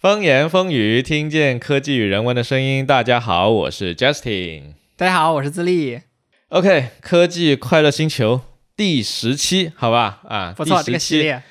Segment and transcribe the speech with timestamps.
[0.00, 2.86] 风言风语，听见科技与人文的声音。
[2.86, 4.74] 大家好，我是 Justin。
[4.96, 6.02] 大家好，我是自立。
[6.50, 8.42] OK，科技快乐星球
[8.76, 10.20] 第十期，好吧？
[10.28, 11.42] 啊，不错，这第十期个系列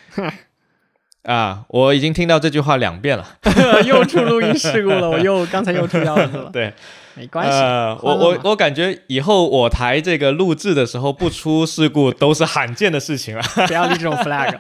[1.29, 3.38] 啊，我已经听到这句话两遍了。
[3.83, 6.50] 又出录音事故了，我又刚才又出幺蛾子了。
[6.56, 6.72] 对，
[7.18, 13.42] 没关系，呃，我我我感觉以后我台这个录制的时候不出事故都是罕见的事情了。
[13.65, 14.56] 不要立这种 flag。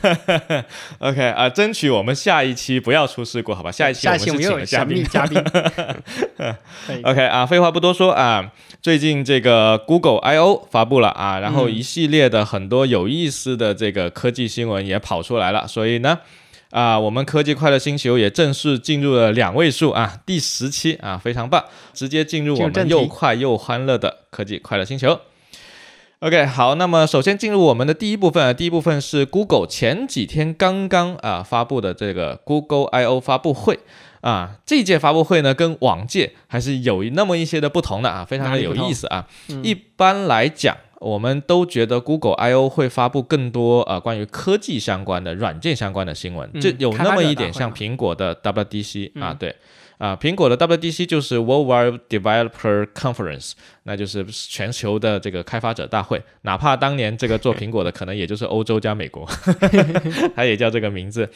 [1.00, 3.70] OK 啊、争取我们下一期不要出事故，好吧？
[3.70, 5.04] 下一期下一期我们有请了嘉宾。
[5.04, 5.38] 嘉宾。
[7.04, 8.50] OK 啊，废话不多说啊，
[8.80, 16.20] 最近这个 Google I/O 发布了啊，然后嗯一系列的很多有意思的这个科技新闻也跑出来了，所以呢。
[16.74, 25.20] 啊，我们科技快乐星球也正式进入了两位数啊，第十期啊，非常棒，直接进入我们又快又欢乐的科技快乐星球。
[26.18, 33.78] OK，好，那么首先进入我们的第一部分啊，第一部分是 Google 前几天刚刚啊发布的这个 Google I/O 发布会
[34.22, 39.28] 啊，这届发布会呢跟往届还是有那么一些的不同的啊，非常的有意思啊。
[39.48, 49.54] 嗯一般来讲，我们都觉得 Google I/O 会发布更多呃关于科技相关的、软件相关的新闻，嗯就有那么一点像苹果的 WDC 啊，嗯对。
[49.96, 53.52] 啊，苹果的 WDC 就是 Worldwide Developer Conference，
[53.84, 56.20] 那就是全球的这个开发者大会。
[56.42, 59.24] 哪怕当年这个做苹果的，可能也就是欧洲加美国，
[60.34, 61.30] 它也叫这个名字。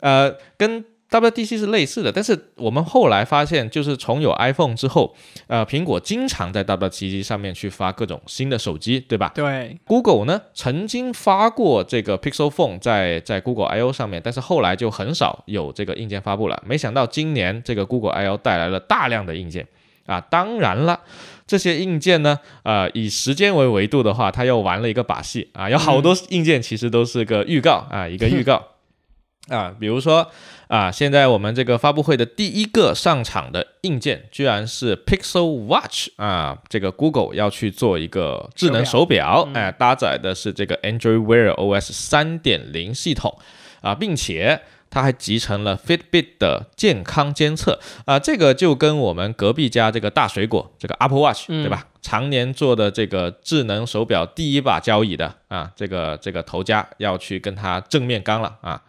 [0.00, 5.14] 呃，跟 WDC 是类似的，但是我们后来发现，就是从有 iPhone 之后，
[5.46, 9.32] 呃，苹果经常在 WDC 上面去发各种新的手机，对吧？
[9.34, 16.62] 对，Google 呢曾经发过这个 Pixel Phone 在在 Google I/O 上面，但是后来就很少有这个硬件发布了。
[16.66, 19.66] 没想到今年这个 Google I/O 带来了大量的硬件
[20.04, 20.20] 啊！
[20.20, 21.00] 当然了，
[21.46, 28.62] 这些硬件呢，呃，以时间为维度的话，它又玩了一个把戏啊，有好多硬件其实都是个预告啊，一个预告。
[29.48, 30.30] 啊，比如说
[30.68, 43.36] 啊，现在我们这个发布会的第一个上场的硬件，居然是 Pixel Watch 啊，这个 Google 要去做一个智能手表，哎、搭载的是这个 Android Wear OS 三点零系统
[43.80, 44.62] 啊，并且。
[44.90, 51.86] 它还集成了 Fitbit 的健康监测啊，这个就跟我们隔壁家这个大水果这个 Apple Watch、嗯对吧？
[52.00, 58.80] 常年做的这个智能手表第一把交椅的啊，这个这个头家要去跟它正面刚了啊。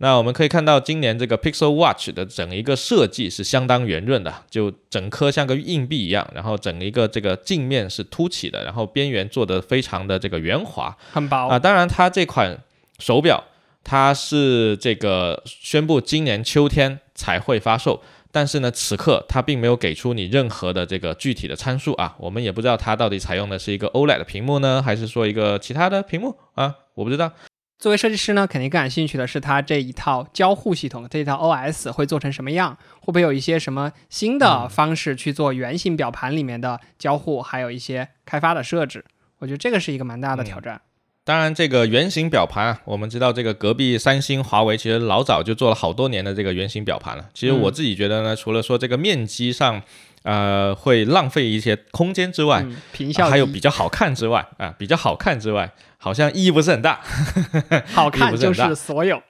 [0.00, 11.48] 那我们可以看到，今年这个 Pixel Watch 的整一个设计是相当圆润的，就整颗像个硬币一样，然后整一个这个镜面是凸起的，然后边缘做的非常的这个圆滑很薄。
[11.48, 11.58] 啊。
[11.58, 12.56] 当然，它这款
[13.00, 13.42] 手表
[13.82, 18.00] 它是这个宣布今年秋天才会发售。
[18.30, 27.32] 但是呢，此刻它并没有给出你任何的这个具体的参数啊，我们也不知道它到底采用的是一个 OLED 的屏幕呢，还是说一个其他的屏幕啊，我不知道。
[27.78, 32.76] 作为设计师呢，肯定更感兴趣的是它这一套交互系统，这一套 OS 会做成什么样？
[32.98, 39.04] 会不会有一些什么新嗯的方式去做圆形表盘里面的交互，还有一些开发的设置？
[39.38, 40.80] 我觉得这个是一个蛮大的挑战。
[41.22, 47.28] 当然，这个圆形表盘啊，我们知道这个隔壁三星、华为其实老早就做了好多年的这个圆形表盘了。
[47.32, 49.80] 其实我自己觉得呢，除了说这个面积上，
[50.28, 57.00] 呃，会浪费一些空间之外，嗯，啊还有比较好看之外啊，比较好看之外，好像意义不是很大。
[57.94, 59.22] 好看就不是所有，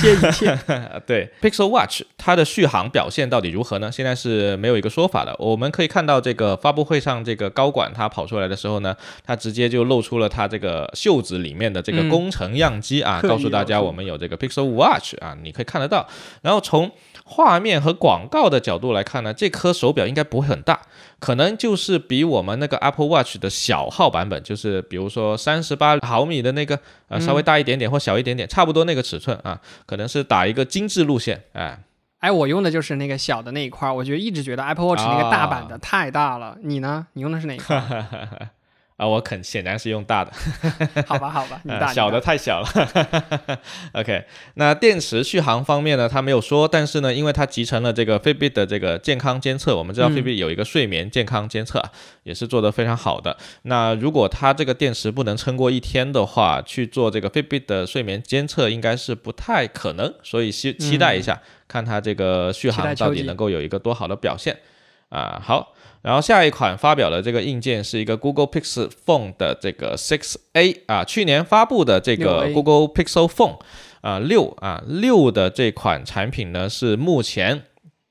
[0.00, 0.58] 接一切。
[0.68, 3.92] 呃 对，Pixel Watch 它的续航表现到底如何呢？
[3.92, 5.36] 现在是没有一个说法的。
[5.38, 8.96] 我们可以看到这个发布会上，这个高管他跑出来的时候呢，
[9.26, 16.08] 他直接就露出了他这个袖子里面的这个嗯工程样机啊，告诉大家我们有这个 Pixel Watch 啊，你可以看得到。
[16.40, 16.90] 然后从
[17.32, 20.80] 画面和广告的角度来看呢，这颗手表应该不会很大，
[21.20, 31.78] 可能就是比我们那个 Apple Watch 的小号版本，就是比如说三十八毫米的那个，呃，稍微大一点点或小一点点，差不多那个尺寸啊，可能是打一个精致路线，哎。
[32.18, 36.58] 哎，我用的就是那个小的那一块儿，我觉得一直觉得 Apple Watch 那个大版的太大了。
[36.62, 37.06] 你呢？
[37.14, 38.50] 你用的是哪一块儿？
[39.00, 40.30] 啊，我肯显然是用大的，
[41.08, 42.68] 好吧，好吧，你大， 小的大太小了。
[43.96, 44.22] OK，
[44.56, 51.90] 那电池续航方面呢，它没有说，但是呢，因为它集成了这个 Fitbit 的这个健康监测，我们知道嗯 Fitbit 有一个睡眠健康监测啊，
[52.24, 53.34] 也是做得非常好的。
[53.62, 64.58] 那如果它这个电池不能撑过一天的话，去做这个 Fitbit 的睡眠监测应该是不太可能，所以期期待一下，看它这个续航到底能够有一个多好的表现
[65.08, 65.40] 啊。
[65.42, 65.72] 好。
[66.02, 73.58] 然后下一款发表的这个硬件是一个 Google Pixel Phone 的这个 Six A 啊，去年发布的这个 Google Pixel Phone
[74.00, 77.64] 啊六啊六的这款产品呢是目前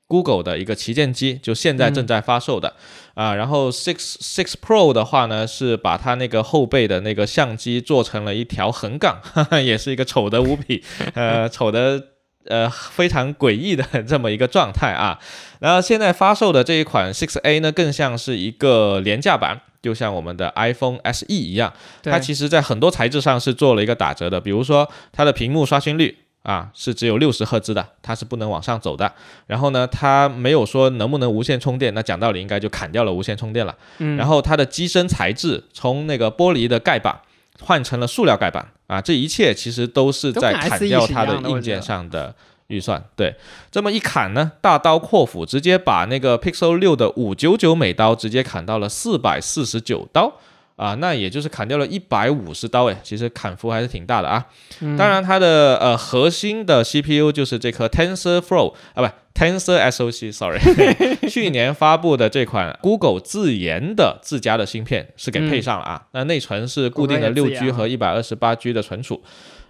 [0.06, 2.74] Google 的一个旗舰机，就现在正在发售的、
[3.14, 3.32] 啊。
[3.36, 10.82] 然后 Six Six Pro 的话呢，是把它那个后背的那个相机做成了一条横杠，哈哈，也是一个丑的无比，
[11.14, 12.08] 呃，丑的
[12.46, 15.18] 呃非常诡异的这么一个状态啊。
[15.60, 21.72] 然后现在发售的这一款 Six A 呢，更像是一个廉价版，就像我们的 iPhone SE 一样，
[22.02, 26.16] 它其实在很多材质上是做了一个打折的，比如说它的屏幕刷新率。
[26.42, 29.12] 啊，是只有六十赫兹的，它是不能往上走的。
[29.46, 33.76] 然后呢，它没有说能不能无线充电，那讲道理应该就砍掉了无线充电了。
[33.98, 37.14] 嗯，然后它的机身材质从那个玻璃的盖板
[37.60, 42.34] 换成了塑料盖板啊，这一切其实都是在砍掉它的硬件上的
[42.68, 43.02] 预算。
[43.14, 43.34] 对，
[43.70, 50.32] 这么一砍呢，大刀阔斧，直接把那个 Pixel 六的五九九美刀直接砍到了四百四十九刀。
[50.76, 54.46] 啊，那也就是砍掉了一百五十刀，哎，其实砍幅还是挺大的啊。
[54.80, 59.04] 嗯当然，它的呃核心的 CPU 就是这颗 TensorFlow 啊，不
[59.40, 60.60] Tensor SoC，sorry，
[61.30, 66.02] 去年发布的这款 Google 自研的自家的芯片是给配上了啊。
[66.12, 69.22] 那内存是固定的六 G 和一百二十八 G 的存储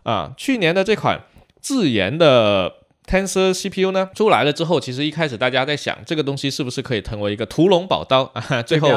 [0.03, 0.33] 啊。
[0.37, 1.21] 去年的这款
[1.61, 2.73] 自研的
[3.11, 8.63] Tensor CPU 呢出来了之后，其实一开始大家在想这个东西是不是可以成为一个屠龙宝刀啊？
[8.63, 8.89] 最后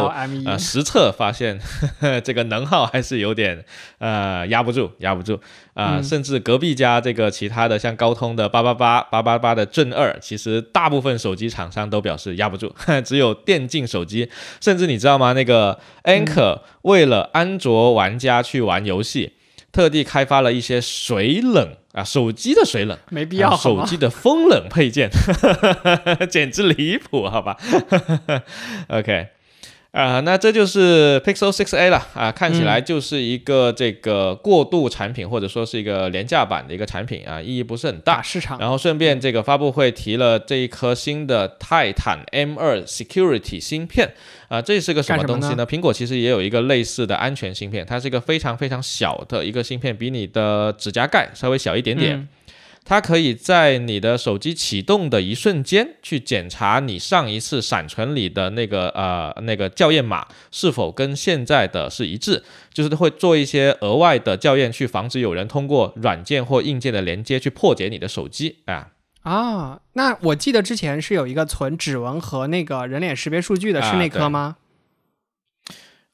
[0.46, 3.66] 啊，实测发现呵呵 这个能耗还是有点
[3.98, 5.34] 呃压不住，压不住
[5.74, 12.72] 啊、嗯甚至隔壁家这个其他的像高通的八八八八八八的正二，其实大部分手机厂商都表示压不住，
[13.04, 14.30] 只有电竞手机，
[14.62, 15.34] 甚至你知道吗？
[15.34, 19.34] 那个 Anker 为了安卓玩家去玩游戏。
[19.72, 23.56] 特地开发了一些水冷啊，手机的水冷，没必要啊？
[23.56, 25.10] 手机的风冷配件，
[26.30, 27.56] 简直离谱，好吧？
[28.90, 29.28] OK，
[29.94, 38.20] 啊、那这就是 Pixel 6a 了啊，看起来就是一个这个过渡产品，或者说是一个廉价版的一个产品啊，意义不是很大。
[38.20, 44.12] 市场，然后顺便这个发布会提了这一颗新的泰坦 M2 Security 芯片
[44.48, 45.68] 啊，这是个什么东西呢？
[45.68, 52.18] 苹果其实也有一个类似的安全芯片，它是一个非常非常小的一个芯片，比你的指甲盖稍微小一点点。
[52.18, 52.28] 嗯
[52.86, 62.44] 它可以在你的手机启动的一瞬间去检查你上一次闪存里的那个呃那个校验码是否跟现在的是一致，
[62.74, 68.90] 就是会做一些额外的校验，去防止有人通过软件或硬件的连接去破解你的手机啊。
[69.22, 74.58] 啊，那我记得之前是有一个存指纹和那个人脸识别数据的，啊是那颗吗？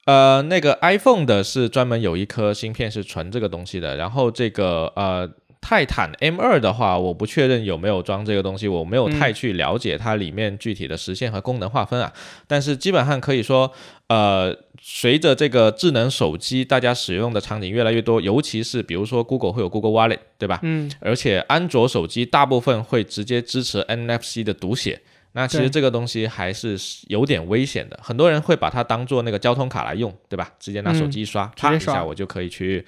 [0.06, 5.32] 呃，那个 iPhone 的是专门有一颗芯片是存这个东西的，然后这个呃。
[5.62, 12.12] 泰坦 M 二的话，我不确认有没有装这个东西，我没有太去了解它里面具体的实现和功能划分啊。
[12.48, 13.72] 但是基本上可以说，
[14.08, 20.60] 呃，随着这个智能手机大家使用的场景越来越多，尤其是比如说 Google 会有 Google Wallet，对吧？
[20.64, 25.02] 嗯，而且安卓手机大部分会直接支持 NFC 的读写。
[25.34, 26.76] 那其实这个东西还是
[27.08, 30.52] 有点危险的，很多人会把它当做那个交通卡来用，对吧？
[30.60, 32.84] 直接拿手机一刷，啪一下我就可以去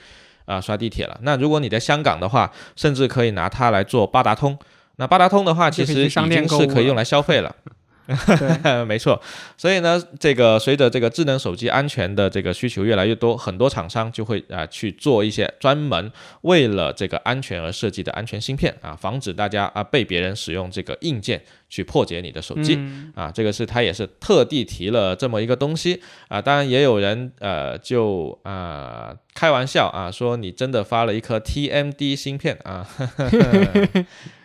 [0.46, 1.18] 啊、刷地铁了。
[1.22, 4.58] 那如果你在香港的话，甚至可以拿它来做八达通。
[4.98, 7.56] 那八达通的话，其实已经是可以用来消费了。
[8.38, 9.22] 对， 没错，
[9.58, 16.12] 所以呢，这个随着这个智能手机安全的这个需求越来越多，很多厂商就会啊、去做一些专门
[16.42, 22.76] 为了这个安全而设计的安全芯片啊，防止大家啊被别人使用这个硬件去破解你的手机。
[22.76, 32.88] 嗯啊，这个是他也是特地提了这么一个东西啊，当然也有人呃就啊、开玩笑啊说你真的发了一颗 TMD 芯片啊。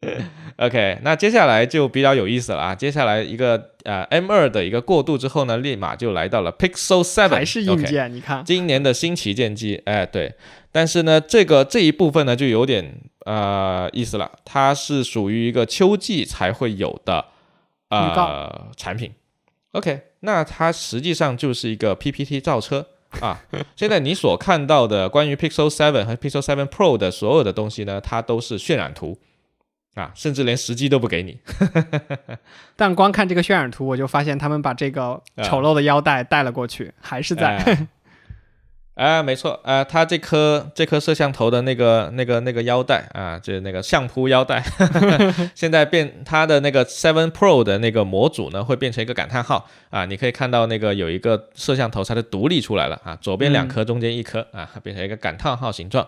[0.58, 2.74] OK，那接下来就比较有意思了啊！
[2.74, 10.34] 接下来一个呃 M 二的一个过渡之后呢，立马就来到了 Pixel 7，还是硬件，你看，今年的新旗舰机，哎，对，
[10.70, 17.24] 但是呢，这个这一部分呢就有点呃意思了，它是属于一个秋季才会有的
[17.90, 19.12] 预呃产品。
[19.72, 22.86] OK，那它实际上就是一个 PPT 造车
[23.20, 23.42] 啊。
[23.74, 29.18] 现在你所看到的关于 Pixel 7和 Pixel 7 Pro 的所有的东西呢，它都是渲染图
[29.98, 31.38] 啊，甚至连时机都不给你。
[32.76, 37.56] 但光看这个渲染图，我就发现他们把这个丑陋的腰带带了过去，还是在。
[37.56, 37.86] 哎
[38.98, 44.60] 哎，没错，啊，它这颗这颗摄像头的那个那个那个腰带啊，就是那个相扑腰带，
[45.54, 56.04] 现在变它的那个 Seven Pro 的那个模组呢，会变成一个感叹号啊，你可以看到那个有一个摄像头，它是独立出来了啊，左边两颗，中间一颗啊，变成一个感叹号形状。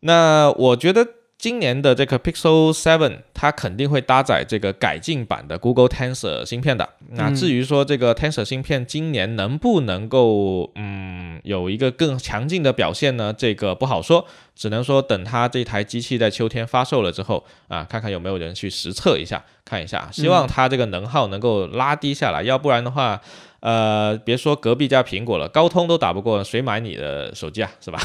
[0.00, 1.06] 那我觉得
[1.38, 6.88] 今年的这个 Pixel 7，它肯定会搭载这个改进版的 Google Tensor 芯片的。
[7.10, 13.32] 那嗯至于说这个 Tensor 芯片今年能不能够嗯有一个更强劲的表现呢？
[13.32, 14.26] 这个不好说，
[14.56, 23.20] 只能说等它这台机器在秋天发售了之后啊，看看有没有人去实测一下，看一下，希望它这个能耗能够拉低下来，要不然的话。
[23.60, 27.68] 呃，别说隔壁家苹果了，高通都打不过，谁买你的手机啊？
[27.80, 28.00] 是吧？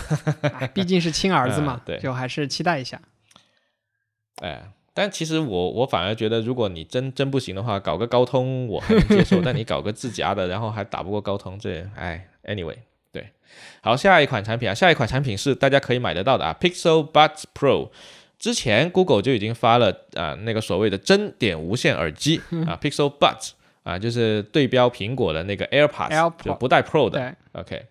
[0.59, 2.99] 哎 毕竟是亲儿子嘛嗯，对就还是期待一下。
[4.43, 4.61] 哎，
[4.93, 12.75] 但其实我我反而觉得，如果你真真不行的话，搞个高通我还能接受， 但你搞个自家的，然后还打不过高通，这哎，anyway，
[13.11, 13.29] 对，
[13.81, 17.89] 好，下一款产品啊，下一款产品是大家可以买得到的啊，Pixel Buds Pro。
[18.37, 23.51] 之前 Google 就已经发了啊，那个所谓的真点无线耳机 啊，Pixel Buds
[23.83, 27.33] 啊，就是对标苹果的那个 AirPods，就不带 Pro 的。
[27.53, 27.85] OK，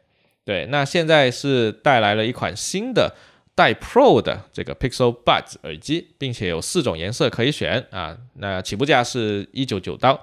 [0.44, 3.14] 对，那现在是带来了一款新的
[3.54, 8.16] 带 Pro 的这个 Pixel Buds 耳机，并且有四种颜色可以选啊。
[8.34, 10.18] 那起步价是一九九刀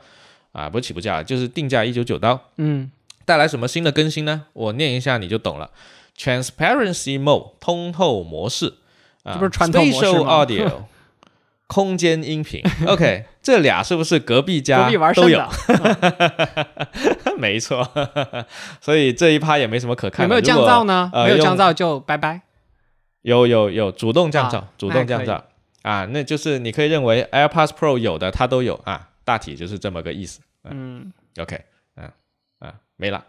[0.51, 2.39] 啊，不是起步价，就是定价一九九刀。
[2.57, 2.91] 嗯，
[3.25, 4.45] 带来什么新的更新呢？
[4.53, 5.69] 我念一下你就懂了
[6.17, 8.75] ：Transparency Mode 通透模式。
[9.23, 10.85] 这不是传统模式吗？
[11.67, 15.47] 空间音频， OK，这俩是不是隔壁家都有？
[17.37, 17.87] 没错，
[18.81, 20.23] 所以这一趴也没什么可看。
[20.23, 21.11] 有没有降噪呢？
[21.13, 22.41] 没有降噪就拜拜。
[23.21, 25.41] 有有有，主动降噪，主动降噪
[25.81, 30.39] 啊，那就是你可以认为 AirPods Pro 有的它都有啊，大体就是这么个意思。
[30.63, 31.59] 嗯，OK，
[31.95, 32.11] 嗯
[32.59, 33.25] 啊，没了。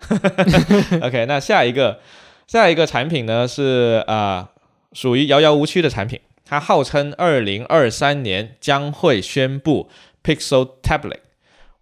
[1.02, 2.00] OK，那下一个
[2.46, 4.50] 下一个产品呢是啊。
[4.92, 9.88] 属于遥遥无期的产品，它号称二零二三年将会宣布
[10.24, 11.20] Pixel Tablet。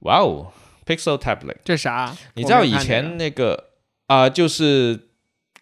[0.00, 0.52] 哇哦
[0.84, 2.14] ，Pixel Tablet，这啥？
[2.34, 3.70] 你知道以前那个
[4.08, 5.08] 啊，就是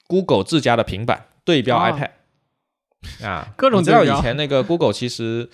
[0.08, 2.10] Google 自家的平板对标 iPad
[3.22, 5.48] 啊，各种你知道以前那个 Google 其实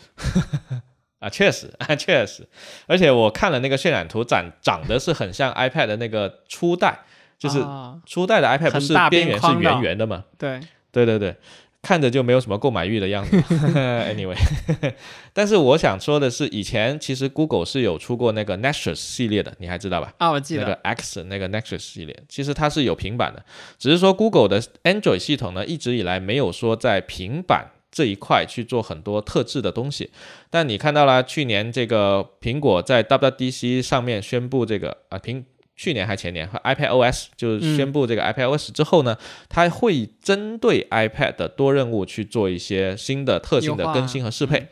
[1.20, 2.48] 啊，确实啊，确实，
[2.86, 6.98] 而且我看了那个渲染图，长长得是很像 iPad 的那个初代，
[7.38, 7.64] 就是
[8.06, 10.24] 初代的 iPad 不是边缘是圆圆的嘛？
[10.38, 11.36] 对，对对对。
[11.82, 13.36] 看着就没有什么购买欲的样子。
[14.06, 14.36] Anyway，
[15.34, 20.14] 但是我想说的是，以前其实 Google 是有出过那个 Nexus 系列的，你还知道吧？
[20.18, 23.44] 啊，我记得那个 X 那个 Nexus 系列，其实它是有平板的，
[23.78, 30.10] 只是说 Google 的 Android 系统呢，一直以来没有说在平板这一块去做很多特制的东西。
[30.48, 35.44] 但你看到了去年这个苹果在 WDC 上面宣布这个啊平。
[35.76, 39.16] 去年还前年和 iPad OS 就宣布这个 iPad OS 之后呢，
[39.48, 44.68] 它会针对 iPad 的多任务去做一些新的特性的更新和适配，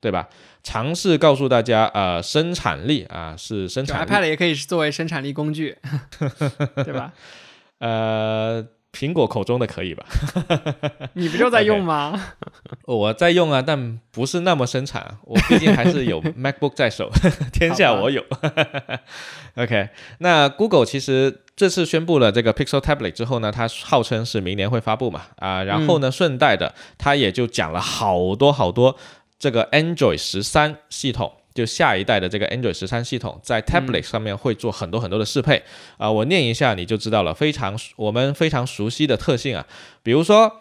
[0.00, 0.28] 对吧？
[0.62, 5.76] 尝试告诉大家，呃，生产力啊是生产力，iPad 也可以作为生产力工具，
[6.84, 7.12] 对吧？
[7.80, 8.66] 呃。
[8.92, 10.04] 苹果口中的可以吧？
[11.14, 12.34] 你不就在用吗？
[12.84, 15.18] 我在用啊，但不是那么生产。
[15.24, 17.10] 我毕竟还是有 MacBook 在手，
[17.52, 18.22] 天下我有。
[19.54, 25.22] OK，那 Google 其实这次宣布了这个 Pixel Tablet 之后呢，它号称是明年会发布嘛？
[25.36, 28.96] 啊，然后呢，顺带的，它也就讲了好多好多
[29.38, 31.32] 这个 Android 十三系统。
[31.54, 35.62] 就下一代的这个 Android 十三系统在 Tablet 上面会做很多很多的适配。
[35.98, 39.66] 啊，我念一下你就知道了，非常我们非常熟悉的特性啊，
[40.02, 40.60] 比如说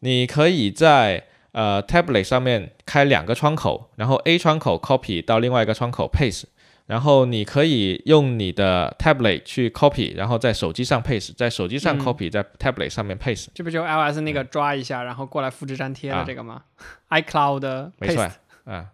[0.00, 6.44] 你可以在呃 Tablet 上面开两个窗口，然后 A 窗口 copy 到另外一个窗口 paste，
[6.86, 16.62] 然后你可以用你的 Tablet 去 copy，然后在手机上 paste，在手机上 copy，在 Tablet 上面 paste，这不就 iOS 那个抓一下然后过来复制粘贴的这个吗
[17.10, 18.22] ？iCloud 没错
[18.64, 18.86] 啊。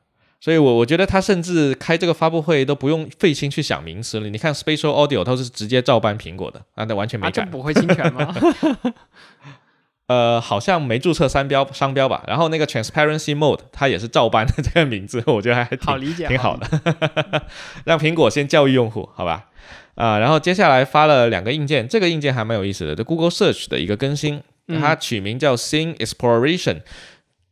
[0.44, 4.28] 所以，我我觉得他甚至开这个发布会都不用费心去想名词了。
[4.28, 7.46] 你看，Spatial Audio 它是直接照搬苹果的，啊，那完全没改。
[7.46, 8.34] 不会侵权吗？
[10.08, 12.22] 呃，好像没注册商标商标吧。
[12.26, 16.68] 然后那个 Transparency Mode 它也是照搬的这个名字， 我觉得还好理解，挺好的。
[17.86, 19.46] 让苹果先教育用户，好吧？
[19.94, 24.42] 啊，然后接下来发了两个硬件，这个硬件还蛮有意思的，这 Google Search 的一个更新，
[24.78, 26.82] 它取名叫 Sing Exploration。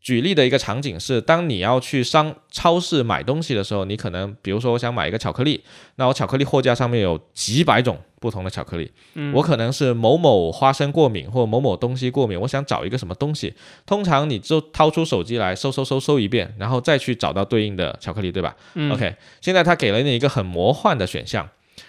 [0.03, 5.63] 举例的一个场景是，当你要去商超市买东西的时候，你可能比如说我想买一个巧克力，
[5.95, 8.91] 那我巧克力货架上面有几百种不同的巧克力，
[9.33, 13.55] 我可能是某某花生过敏或某某东西过敏，我想找一个什么东西，
[13.87, 18.57] 通常你就掏出手机来搜搜搜搜一遍，然后再去找到对应的巧克力，对吧
[18.91, 21.49] ？OK，现在它给了你一个很魔幻的选项，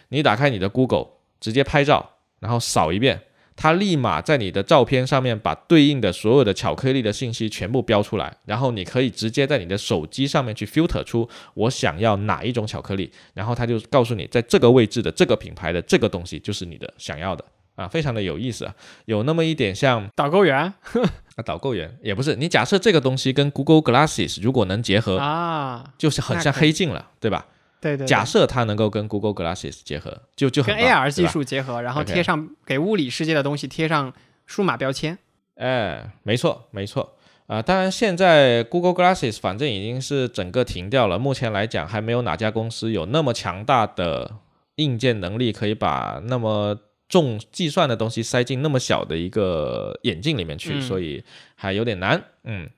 [0.10, 1.08] 你打开你的 Google，
[1.40, 3.24] 直接拍照，然后扫一遍。
[3.56, 17.44] 它立马在你的照片上面把对应的所有的巧克力的信息全部标出来，然后你可以直接在你的手机上面去 filter 出我想要哪一种巧克力，然后它就告诉你在这个位置的这个品牌的这个东西就是你的想要的。
[17.76, 20.72] 啊，非常的有意思啊，有那么一点像导购员？
[21.36, 27.48] 啊，导购员也不是，你假设这个东西跟 Google Glasses 如果能结合啊，就是很像黑镜了，对吧？
[27.84, 34.14] 对对，假设它能够跟 Google Glasses 结合，就就跟 AR 技术结合，然后贴上给物理世界的东西贴上
[34.46, 35.18] 数码标签。
[35.56, 37.62] 哎，没错没错啊！
[37.62, 44.32] 当然，现在 Google Glasses 反正已经是整个停掉了，目前来讲还没有哪家公司有那么强大的
[44.78, 51.24] 硬件能力，可以把那么重计算的东西塞进那么小的一个眼镜里面去，所以
[51.56, 52.24] 还有点难。
[52.46, 52.70] 嗯。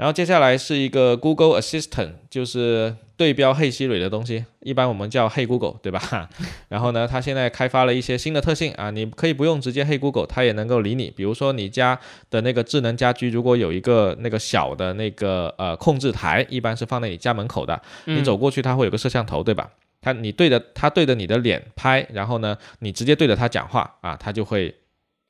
[0.00, 6.30] 然后接下来是一个 Google Assistant，就是对标 Hey Siri 的东西，一般我们叫 Hey Google，对吧？
[6.70, 11.10] 然后呢，它现在开发了一些新的特性啊，你可以不用直接 Hey Google，它也能够理你。
[11.10, 19.68] 比如说你家的那个智能家居，如果有一个那个小的那个呃控制台，一般是放在你家门口的，你走过去它会有个摄像头，对吧？
[20.00, 24.74] 它你对着它对着你的脸拍，然后呢，你直接对着它讲话啊，它就会。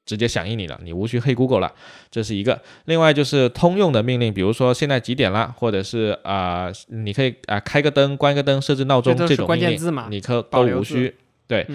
[0.04, 1.72] 直接响应你了，你无需黑 Google 了，
[2.10, 2.60] 这是一个。
[2.86, 11.14] 另外就是通用的命令，比如说现在几点了，或者是啊，你可以啊开个灯、关个灯、设置闹钟这种命令，你可都无需。
[11.46, 11.66] 对。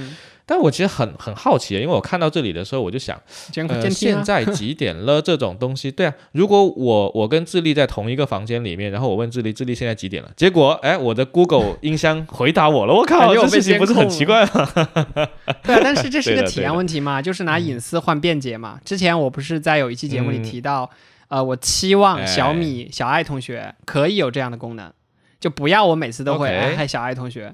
[0.47, 3.19] 但我其实很很好奇，因为我看到这里的时候，我就想，
[3.67, 5.19] 呃，现在几点了？
[5.19, 6.13] 这种东西， 对啊。
[6.33, 10.31] 如果我我跟智利在同一个房间里面，然后我问智利，智利现在几点了？
[10.35, 12.93] 结果，哎，我的 Google 音箱 回答我了。
[12.93, 14.69] 我靠，这事情不是很奇怪吗？
[15.63, 18.79] 对啊，但是这是一个体验问题嘛，就是拿隐私换便捷嘛。
[18.85, 20.87] 之前我不是在有一期节目里提到，
[21.29, 24.91] 呃，我期望小米小爱同学可以有这样的功能，
[25.39, 27.51] 就不要我每次都会嗨小爱同学。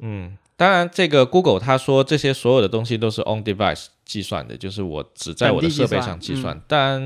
[0.00, 0.36] 嗯。
[0.56, 6.58] 当然，这个 Google 他说这些所有的东西都是 on device 计算的，就是我只在我的设备上计算。
[6.66, 6.98] 但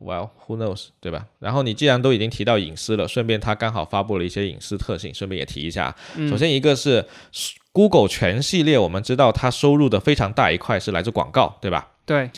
[0.00, 1.26] Well who knows，对吧？
[1.38, 5.94] 然后你既然都已经提到隐私了，顺便他刚好发布了一些隐私特性，顺便也提一下。
[6.28, 7.06] 首先一个是
[7.72, 11.92] Google 全系列，我们知道它收入的非常大一块是来自广告，对吧？
[12.04, 12.28] 对。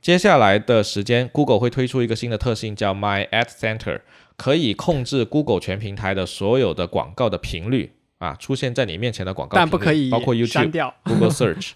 [0.00, 4.00] 接下来的时间，Google 会推出一个新的特性，叫 My Ad Center，
[4.36, 7.92] 可以控制 Google 全平台的所有的广告的频率。
[8.18, 11.72] 啊，出现在你面前的广告，但不可以包括 YouTube、 Google Search。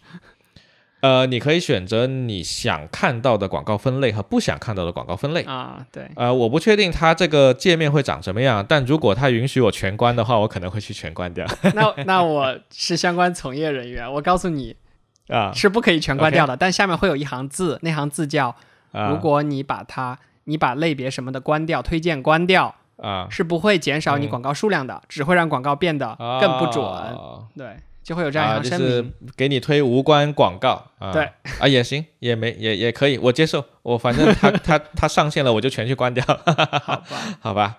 [1.00, 5.84] 呃，你可以选择你想看到的广告分类和不想看到的广告分类啊。
[5.90, 11.44] 对，呃，我不确定它这个界面会长什么样，但如果它允许我全关的话，我可能会去全关掉。
[11.74, 14.76] 那那我是相关从业人员，我告诉你
[15.26, 16.56] 啊，是不可以全关掉的。
[16.56, 18.54] 但下面会有一行字，那行字叫：
[18.92, 22.76] 如果你把它，你把类别什么的关掉，推荐关掉。
[23.02, 26.84] 啊，是不会减少你广告数量的，只会让广告变得更不准。
[27.56, 30.86] 对，就会有这样一个声明，给你推无关广告。
[31.12, 33.64] 对，啊也行，也没也也可以，我接受。
[33.82, 36.24] 我反正他 他他上线了，我就全去关掉。
[36.24, 37.02] 好吧，
[37.42, 37.78] 好吧。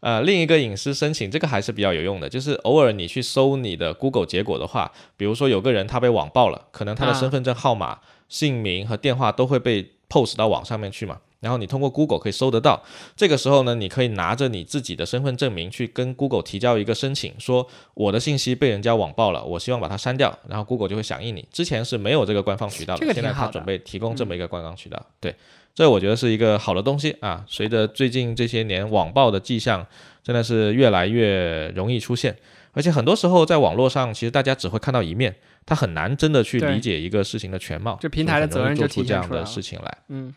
[0.00, 11.18] 呃，另一个隐私申请，这个还是比较有用的，就是偶尔你去搜你的 Google 结果的话，比如说有个人他被网暴了，可能他的身份证号码、姓名和电话都会被 post 到网上面去嘛。
[11.42, 12.80] 然后你通过 Google 可以搜得到，
[13.16, 21.44] 这个时候呢，你可以拿着你自己的身份证明去跟 Google 提交一个申请，说我的信息被人家网暴了，我希望把它删掉，然后 Google 就会响应你。
[21.50, 25.04] 之前是没有这个官方渠道的，现在他准备提供这么一个官方渠道。
[25.18, 25.34] 对，
[25.74, 27.44] 这我觉得是一个好的东西啊。
[27.48, 29.84] 随着最近这些年网暴的迹象
[30.22, 32.36] 真的是越来越容易出现，
[32.70, 35.34] 而且很多时候在网络上，其实大家只会看到一面，
[35.66, 39.98] 他很难真的去理解一个事情的全貌，这平台的责任就做出这样的事情来。
[40.06, 40.32] 嗯。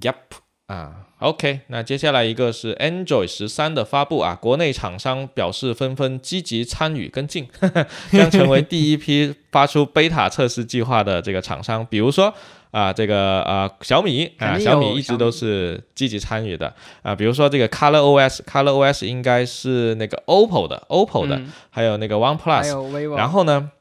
[0.00, 0.14] Yep
[0.66, 7.48] 啊，OK，那接下来一个是 Android 十三的发布啊，国内厂商表示纷纷积极参与跟进，
[8.12, 11.84] 将成为第一批发出 beta 测试计划的这个厂商。
[11.86, 12.32] 比如说
[12.70, 16.72] 啊，这个啊小米啊，小米一直都是积极参与的
[17.02, 17.16] 啊。
[17.16, 23.72] 比如说这个 Color OS，Color OS 应该是那个 OPPO 的，OPPO 的，还有那个 OnePlus，然后呢？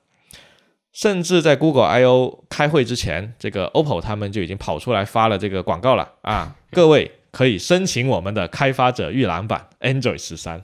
[0.99, 6.53] 甚至在 Google I/O 开会之前，这个 OPPO 他们就已经跑出来发了这个广告了啊！
[6.73, 10.61] 各位可以申请我们的开发者预览版 Android 十三。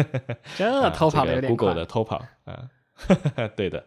[0.58, 2.68] 这偷跑的有点 Google 的偷跑啊，
[3.56, 3.82] 对的。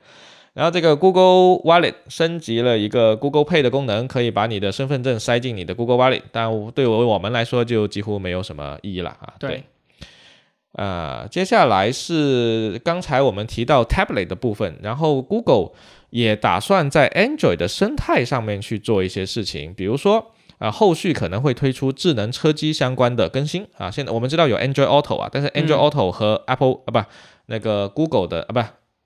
[0.53, 9.33] 然后这个 Google Wallet 升级了一个 Google Pay 的功能，可以把你的身份证塞进你的 Google Wallet，但对我我们来说就几乎没有什么意义了啊。
[9.37, 9.63] 对。
[10.73, 15.71] 呃，接下来是刚才我们提到 tablet 的部分，然后 Google
[16.09, 23.91] 也打算在 Android 的生态上面去做一些事情，比如说啊，后续可能会推出智能车机相关的更新啊。
[23.91, 27.09] 现在我们知道有 Android Auto 啊，但是 Android Auto 和 Apple 啊不
[27.45, 28.59] 那个 Google 的啊不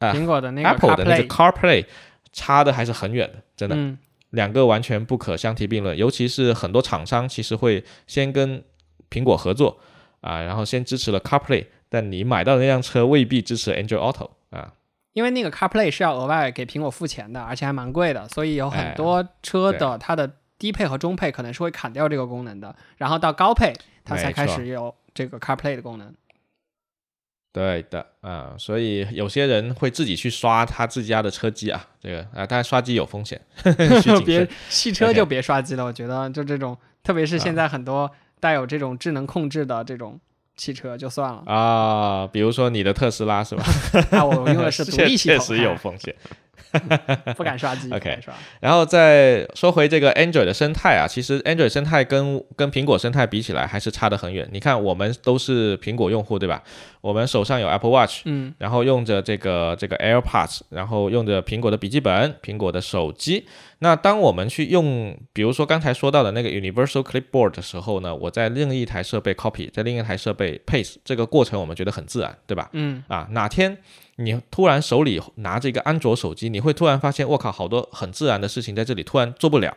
[0.06, 1.86] 啊苹果的那个 Apple 的那个 CarPlay
[2.32, 3.98] 差的还是很远的，真的，
[4.30, 5.98] 两个完全不可相提并论。
[5.98, 8.64] 尤其是很多厂商其实会先跟
[9.10, 9.78] 苹果合作。
[10.22, 14.74] 啊，然后先支持了 CarPlay，但你买到的那辆车未必支持 Android Auto 啊，
[15.14, 26.14] 因为那个 CarPlay 是要额外给苹果付钱的，而且还蛮贵的，所以有很多车的它的低配和中配可能是会砍掉这个功能的，然后到高配它才开始有这个 CarPlay 的功能。
[27.54, 33.42] 对的啊，所以有些人会自己去刷他自家的车机啊，这个啊，但刷机有风险，
[34.26, 38.12] 别汽车就别刷机了，我觉得就这种，特别是现在很多。
[38.40, 40.20] 带有这种智能控制的这种
[40.56, 43.64] 汽车就算了啊，比如说你的特斯拉是吧？
[44.12, 46.16] 那 我用的是独立系统， 确实有风险。
[47.38, 47.92] 不敢刷机。
[47.92, 48.20] OK，
[48.60, 54.48] 然后再说回这个 Android 的生态啊，其实 Android 生态跟跟苹果生态比起来还是差得很远。
[54.52, 56.64] 你看，我们都是苹果用户，对吧？
[57.02, 63.48] 我们手上有 Apple Watch，嗯，然后用着这个这个 AirPods，然后用着苹果的笔记本、苹果的手机。
[63.80, 72.70] 那当我们去用，比如说刚才说到的那个 Universal Clipboard 的时候呢，我在另一台设备 copy，在另一台设备 paste，这个过程我们觉得很自然，对吧？
[72.74, 73.78] 嗯，啊，哪天
[74.18, 79.76] 你突然手里拿着一个安卓手机，你会突然发现，我靠，好多很自然的事情在这里突然做不了，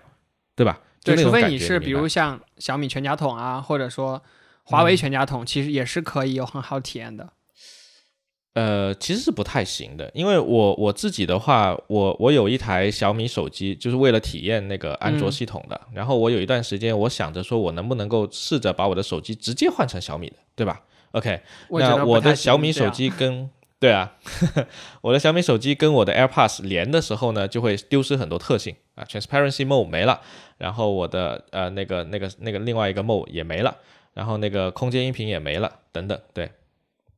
[0.56, 0.80] 对吧？
[1.04, 4.22] 对，除非你是比如像小米全家桶啊，或者说
[4.64, 7.30] 华为全家桶，其实也是可以有很好体验的。
[8.54, 15.80] 呃，其实是不太行的，因为我我自己的话，我我有一台小米手机，就是为了体验那个安卓系统的。
[15.92, 20.80] 然后我有一段时间，我想着说我能不能够试着把我的手机直接换成小米的，对吧
[21.12, 23.48] ？OK，那我的小米手机跟
[23.80, 24.12] 对啊，
[25.00, 30.20] 我的小米手机跟我的 AirPods 连的时候呢，就会丢失很多特性啊，Transparency Mode 没了，
[30.58, 33.78] 然后我的呃那个那个那个另外一个 Mode 也没了，
[34.12, 36.52] 然后那个空间音频也没了，等等，对。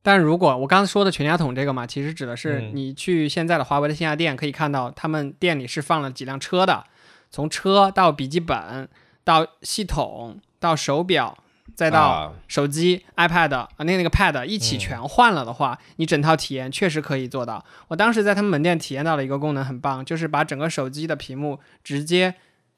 [0.01, 6.85] 但如果我刚才说的全家桶这个嘛，其实指的是你去现在的华为的线下店，可以看到他们店里是放了几辆车的，
[7.29, 8.87] 从车到笔记本
[9.25, 11.37] 到系统到手表
[11.75, 17.63] 再到手机 iPad 啊那那个 Pad 一起全换了的话，你整套体验确实可以做到。
[17.87, 22.35] 我当时在他们门店体验到了一个功能很棒，就是把整个手机的屏幕直接。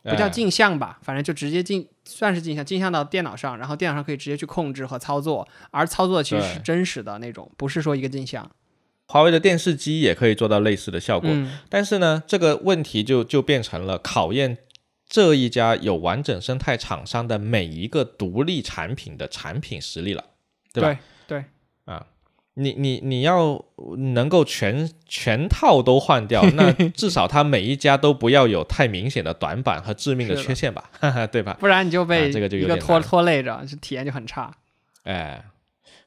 [0.08, 8.48] 不叫镜像吧，反正就直接镜，算是镜像，镜像到电脑上，然后电脑上可以直接去控制和操作，而操作其实是真实的那种，不是说一个镜像。
[9.08, 11.28] 华为的电视机也可以做到类似的效果，
[11.70, 14.60] 但是呢，这个问题就就变成了考验
[15.08, 20.24] 这一家有完整生态厂商的每一个独立产品的产品实力了，
[20.74, 21.00] 对吧？
[21.28, 21.46] 对对
[21.86, 22.08] 啊。
[22.58, 23.66] 你你你要
[23.98, 30.90] 能够全全套都换掉， 那至少它每一家都不要有太明显的短板和致命的缺陷吧，
[31.32, 31.58] 对吧？
[31.60, 34.50] 不然你就被这个就一个拖拖累着，就体验就很差。
[35.04, 35.44] 哎。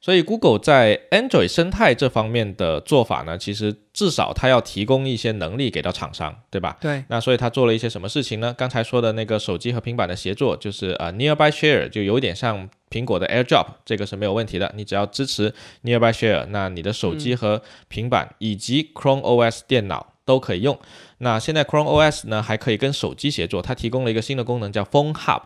[0.01, 6.77] 所以，Google 在 Android 生态这方面的做法呢，其实至少它要提供一些能力给到厂商，对吧？
[6.81, 7.03] 对。
[7.09, 8.55] 那所以它做了一些什么事情呢？
[8.57, 14.73] 刚才说的那个手机和平板的协作，就是呃 Nearby Share，就有点像苹果的 AirDrop，这个是没有问题的。
[14.77, 20.79] 你只要支持 Nearby Share，那你的手机和平板以及 Chrome OS 电脑都可以用。
[21.19, 25.43] 那现在 Chrome OS 呢，还可以跟手机协作，它提供了一个新的功能叫 Phone Hub。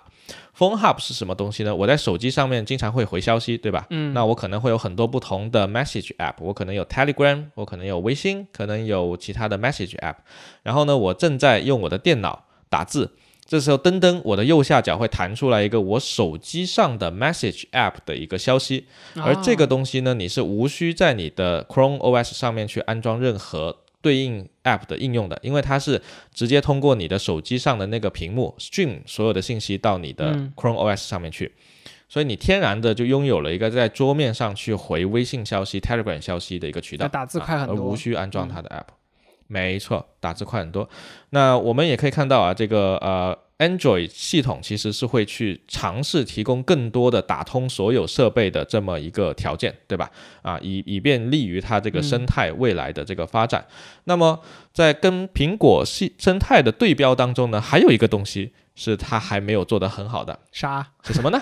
[0.62, 1.74] Phone Hub 是什么东西呢？
[1.74, 3.84] 我在手机上面经常会回消息，对吧？
[3.90, 10.18] 嗯，那我可能会有很多不同的 Message App，我可能有 Telegram，我可能有微信，可能有其他的 Message App。
[10.62, 13.10] 然后呢，我正在用我的电脑打字，
[13.44, 23.78] 这时候噔噔，我的右下角会弹出来一个我手机上的 Message App 的一个消息，而这个东西呢，你是无需在你的 Chrome OS 上面去安装任何。
[24.02, 26.02] 对应 App 的应用的，因为它是
[26.34, 31.52] 直接通过你的手机上的那个屏幕 stream 所有的信息到你的 Chrome OS 上面去，
[32.08, 38.92] 所以你天然的就拥有了一个在桌面上去回微信消息、Telegram 消息的一个渠道，打字快很多，而无需安装它的 App。
[39.46, 40.88] 没错，打字快很多。
[41.30, 43.38] 那我们也可以看到啊，这个呃。
[43.62, 50.10] Android 系统其实是会去尝试提供更多的打通所有设备的这么一个条件，对吧？
[50.42, 53.64] 啊，以以便利于它这个生态未来的这个发展。
[54.04, 54.40] 那么，
[54.72, 60.92] 在跟苹果系生态的对标当中呢，还有一个东西是它还没有做得很好的，啥？
[61.04, 61.40] 是什么呢？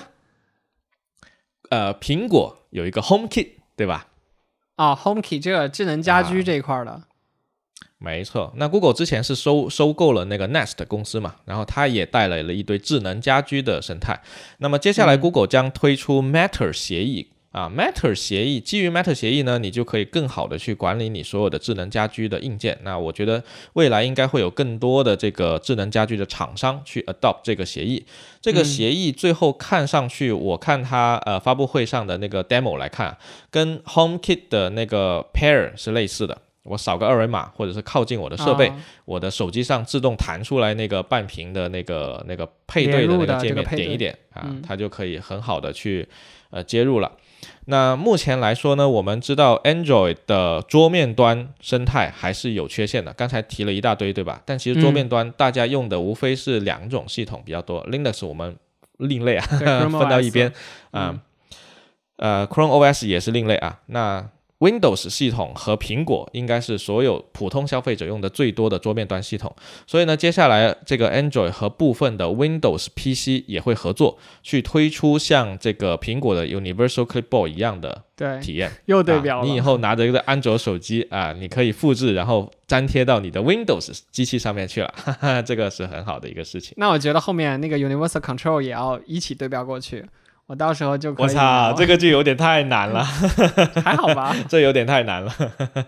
[1.71, 4.09] 呃，苹果有一个 HomeKit，对吧？
[4.77, 7.03] 啊，HomeKit 这个智能家居这一块的。
[8.03, 14.23] 没错，那 Google 之前是收收购了那个 Nest 公司嘛，然后它也带来了一堆智能家居的生态。
[14.59, 22.79] 那么接下来 Google 将推出 Matter 协议啊，Matter 协议基于 Matter 协议呢，你就可以更好的去管理你所有的智能家居的硬件。
[22.85, 28.07] 那我觉得未来应该会有更多的这个智能家居的厂商去 adopt 这个协议。
[28.41, 33.19] 这个协议最后看上去，我看它呃发布会上的那个 demo 来看，
[33.51, 36.39] 跟 HomeKit 的那个 Pair 是类似的。
[36.63, 38.73] 我扫个二维码，或者是靠近我的设备，
[39.05, 46.07] 我的手机上自动弹出来那个半屏的那个那个配对的那个界面，点一点啊，它就可以很好的去
[46.51, 47.11] 呃接入了。
[47.67, 53.13] 那目前来说呢，我们知道 Android 的桌面端生态还是有缺陷的。
[53.15, 54.43] 刚才提了一大堆，对吧？
[54.45, 58.55] 但其实桌面端大家用的无非是两种系统比较多，Linux 我们
[58.99, 59.47] 另类啊，
[59.89, 60.53] 分到一边
[60.91, 61.19] 啊。
[62.17, 63.81] 呃，Chrome OS 也是另类啊。
[63.87, 64.29] 那
[64.61, 69.55] Windows 系统和苹果应该是所有普通消费者用的最多的桌面端系统，
[69.87, 78.05] 所以呢，接下来这个 Android 和部分的 Windows PC 也会合作，去推出像这个苹果的 Universal Clipboard 一样的
[78.43, 78.71] 体验。
[78.85, 86.75] 又对标了，你以后拿着一个安卓手机啊，你可以复制，然后粘贴到你的 Windows 机器上面去了，哈哈，这个是很好的一个事情。
[86.77, 90.05] 那我觉得后面那个 Universal Control 也要一起对标过去。
[90.51, 91.27] 我到时候就可以。
[91.27, 93.05] 我操，这个就有点太难了。
[93.85, 94.35] 还好吧？
[94.51, 95.33] 这有点太难了。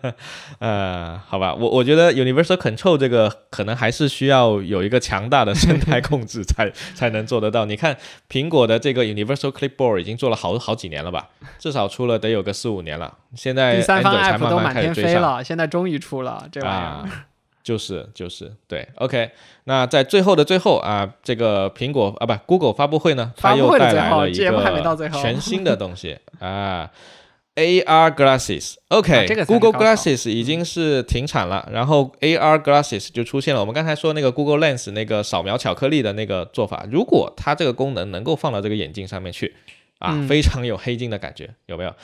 [0.61, 7.65] 呃，好吧，我我觉得 Universal Control 这个可能还是需要有一个强大的生态控制才 才能做得到。
[7.65, 7.97] 你看
[8.31, 11.27] 苹果的这个 Universal Clipboard 已经做了好好几年了吧？
[11.59, 13.13] 至少出了得有个四五年了。
[13.35, 17.09] 现在第三方 App 都满天飞了，现在终于出了这玩意儿。
[17.63, 19.31] 就是就是对，OK，
[19.65, 26.91] 那在最后的最后啊，这个苹果啊不，Google 发布会呢，它又带来了一个全新的 东西啊
[27.55, 33.61] ，AR glasses，OK，Google Glasses 已经是停产了，然后 AR glasses 就出现了。
[33.61, 39.55] 我们刚才说那个 Google Lens 那个扫描巧克力的那个做法，如果它这个功能能够放到这个眼镜上面去
[39.99, 41.95] 啊，非常有黑镜的感觉，有没有？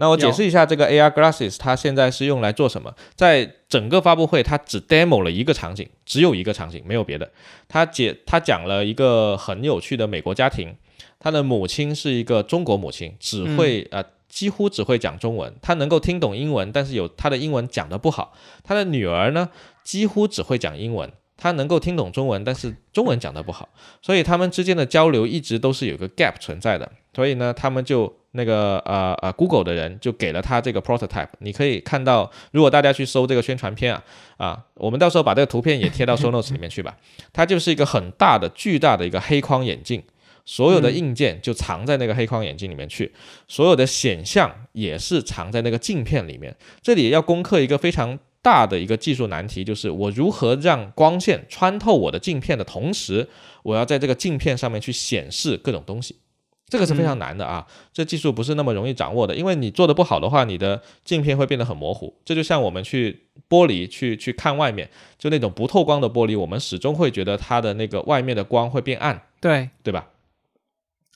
[0.00, 2.94] 那我解释一下这个 AR glasses，它现在是用来做什么？
[3.14, 7.30] 在整个发布会，它只 demo 了一个场景，只有一个场景，没有别的。
[7.68, 10.74] 它解它讲了一个很有趣的美国家庭，
[11.18, 18.32] 他的母亲是一个中国母亲，只会呃几乎只会讲中文，他能够听懂英文，但是有他的英文讲的不好。
[18.64, 19.50] 他的女儿呢，
[19.84, 21.12] 几乎只会讲英文。
[21.40, 23.66] 他能够听懂中文，但是中文讲得不好，
[24.02, 26.88] 所以他们之间的交流一直都是有个 gap 存在的。
[27.14, 31.30] 所以呢，他们就那个呃呃 Google 的人就给了他这个 prototype。
[31.38, 34.04] 你可以看到，如果大家去搜这个宣传片啊
[34.36, 36.96] 啊，我们到时候把这个图片也贴到 show notes 里面去吧。
[37.32, 40.02] 它就是一个很大的、巨大的一个黑框眼镜，
[40.44, 43.12] 所有的硬件就藏在那个黑框眼镜里面去，
[43.48, 46.54] 所有的显像也是藏在那个镜片里面。
[46.82, 48.18] 这里要攻克一个非常。
[48.42, 53.28] 大的一个技术难题就是我如何让光线穿透我的镜片的同时，
[53.62, 56.16] 我要在这个镜片上面去显示各种东西，
[56.66, 57.66] 这个是非常难的啊！
[57.92, 62.14] 这技术不是那么容易掌握的，因为你做的不好的话，你的镜片会变得很模糊。
[62.24, 70.08] 这就像我们去玻璃去去看外面，就那种不透光的玻璃，我们始终会觉得它的那个外面的光会变暗，对对吧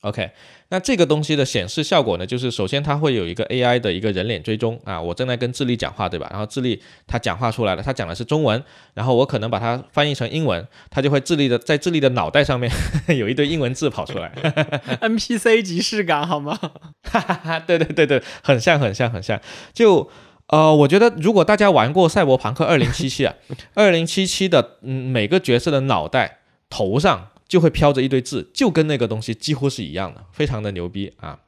[0.04, 0.30] ？OK，
[0.68, 6.28] 那这个东西的显示效果呢，就是首先它会有一个 AI 的一个人脸追踪啊，我正在跟智利讲话，对吧？
[6.30, 8.62] 然后智利它讲话出来了，它讲的是中文，
[8.92, 12.70] 然后我可能把它翻译成英文，它就会智利的在智利的脑袋上面
[13.16, 14.30] 有一堆英文字跑出来，
[15.00, 16.54] NPC 即视感好吗？
[17.02, 19.40] 哈哈哈，对对对对，很像很像很像。
[19.72, 20.10] 就
[20.48, 23.34] 呃，我觉得如果大家玩过《赛博朋克2077》啊，
[24.06, 27.28] 《2077》的嗯每个角色的脑袋头上。
[27.46, 31.38] 就会飘着一堆字，就跟那个东西几乎是一样的，非常的牛逼啊！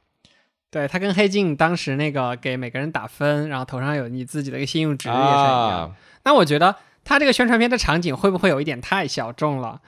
[0.69, 5.95] 对，它跟黑镜当时那个给每个人打分，然后头上有你自己的一个信用值也是一样。
[6.23, 9.81] 那我觉得它这个宣传片的场景会不会有一点太小众了？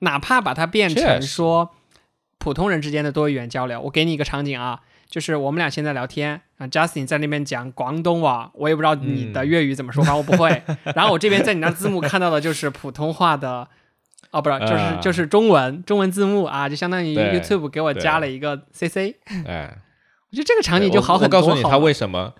[0.00, 1.70] 哪怕把它变成说
[2.38, 10.62] 普通人之间的多语言交流，我给你一个场景啊，就是我们俩现在聊天啊，Justin 在那边讲广东话，我也不知道你的粤语怎么说，反正我不会。
[10.96, 13.68] 然后我这边在你那字幕看到的就是普通话的。
[14.30, 19.14] 哦，不是，就是就是中文中文字幕啊，就相当于 YouTube 给我加了一个 CC。
[19.46, 19.76] 哎，
[20.30, 21.38] 我觉得这个场景就好很多。
[21.38, 22.32] 我告诉你，他为什么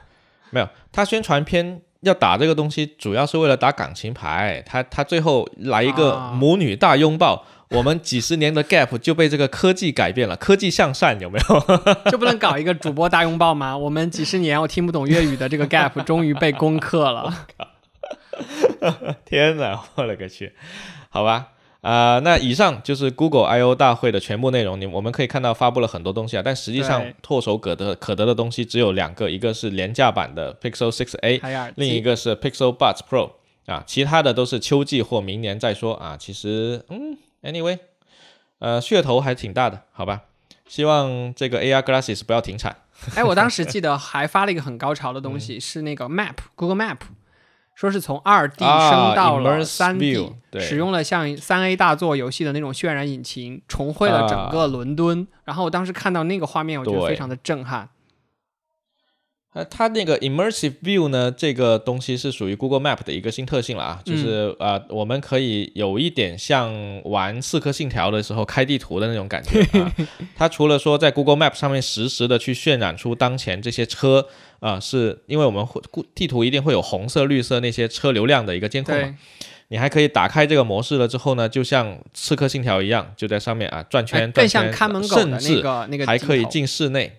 [0.51, 0.69] 没有？
[0.91, 4.63] 他宣传片要打这个东西，主要是为了打感情牌。
[4.65, 11.61] 他他最后来一个母女大拥抱，我们几十年的 gap 就被这个科技改变了，科技向善有没有？
[12.11, 13.77] 就不能搞一个主播大拥抱吗？
[13.77, 17.47] 我们几十年我听不懂粤语的这个 gap 终于被攻克了。
[19.25, 20.55] 天哪，我勒个去！
[21.11, 21.49] 好吧。
[21.83, 24.81] 啊，那以上就是 Google I/O 大会的全部内容。
[24.81, 33.33] 你我们可以看到发布了很多东西啊，但实际上唾手可得可得的东西只有两个，一个是廉价版的 Pixel 6a，另一个是 Pixel Buds Pro
[33.67, 36.17] 啊，其他的都是秋季或明年再说啊。
[36.17, 37.81] 其实，嗯，Anyway，
[38.61, 40.23] 呃，噱头还挺大的，好吧？
[40.69, 42.77] 希望这个 AR Glasses 不要停产。
[43.17, 46.99] 哎，我当时 记得还发了一个很高潮的东西，是那个 Map，Google Map。
[47.83, 55.27] 说是从二 D 升到了三 D，使用了像三 A 大作游戏的那种渲染引擎，重绘了整个伦敦。
[55.45, 57.89] 然后我当时看到那个画面，我觉得非常的震撼。
[59.55, 69.93] 呃，它那个 immersive view 呢，这个东西是属于 Google Map 的一个新特性了啊，就是呃，我们可以有一点像玩《刺客信条》的时候开地图的那种感觉啊。
[70.37, 74.29] 它除了说在 Google Map 上面实时的去渲染出当前这些车
[74.63, 75.83] 啊，是因为我们会
[76.15, 79.15] 地图一定会有红色、绿色那些车流量的一个监控嘛，
[79.69, 84.73] 你还可以打开这个模式了之后呢，就像《刺客信条》一样，就在上面啊转圈转圈，
[85.03, 85.63] 甚至
[86.07, 87.19] 还可以进室内。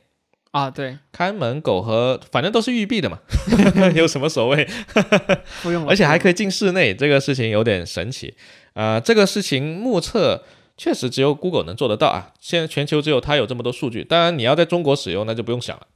[0.52, 3.18] 啊，对，看门狗和反正都是玉璧的嘛，
[3.96, 4.68] 有什么所谓？
[5.64, 6.32] 不用了，而且还可以。
[6.32, 8.36] 以进室内，这个事情有点神奇。
[8.74, 10.44] 啊，这个事情目测
[10.78, 14.04] 确实只有 Google 能做得到啊，现在全球只有它有这么多数据。
[14.04, 15.88] 当然你要在中国使用，那就不用想了，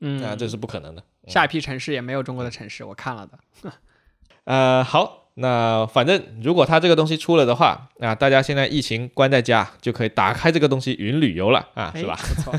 [0.00, 1.02] 嗯，啊，这是不可能的。
[1.26, 3.72] 下一批城市也没有中国的城市，我看了的。
[4.44, 12.16] 呃，好，那反正如果它这个东西出了的话，啊，大家现在疫情关在家，就可以打开这个东西云旅游了啊，哎是吧？
[12.16, 12.54] 不错，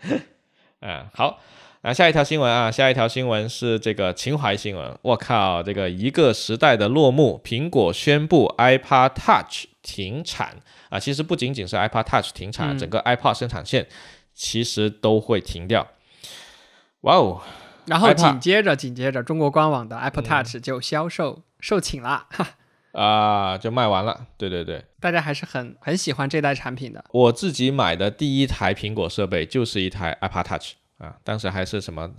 [0.80, 1.38] 嗯，好，
[1.82, 4.96] 啊，下一条新闻啊，下一条新闻是这个情怀新闻。
[5.02, 10.56] 我靠，这个一个时代的落幕，苹果宣布 iPad Touch 停产
[10.88, 10.98] 啊。
[10.98, 13.86] 其实不仅仅是 iPad Touch 停产，嗯整个 iPad 生产线
[14.32, 15.86] 其实都会停掉。
[17.02, 17.40] 哇哦，
[17.86, 22.48] 然后紧接着紧接着，中国官网的嗯 Apple Touch 就销售售罄了，哈，
[22.92, 24.26] 啊，就卖完了。
[24.36, 27.04] 对对对，大家还是很很喜欢这代产品的。
[27.12, 32.10] 我自己买的第一台苹果设备就是一台 iPad Touch 啊，当时还是什么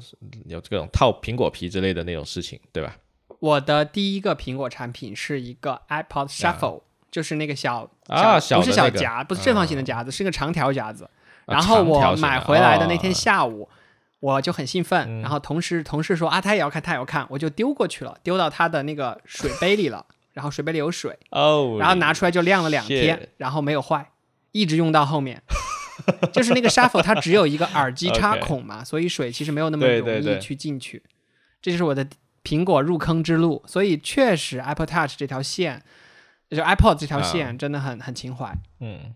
[0.46, 2.96] 有这种套苹果皮之类的那种事情，对吧？
[3.39, 11.06] 我的第一个苹果产品是一个 iPod Shuffle，、就是那个小啊小不是小夹，不是正方形的夹子，是个长条夹子。
[11.06, 11.10] 啊
[11.48, 13.67] 然后我买回来的那天哦下午，
[14.22, 24.12] 我就很兴奋，嗯然后同事同事说啊，他也要看，他也要看，我就丢过去了，丢到他的那个水杯里了，然后水杯里有水， 哦，然后拿出来就晾了两天，然后没有坏，
[24.54, 25.42] 一直用到后面。
[26.32, 31.04] 就是那个 Shuffle 它只有一个耳机 插孔嘛，所以水其实没有那么容易对对对去进去。
[31.62, 32.08] 这就是我的
[32.44, 35.80] 苹果入坑之路，所以确实 Apple Touch 这条线，
[36.50, 38.52] 就是 iPod 这条啊线真的很很情怀。
[38.80, 39.14] 嗯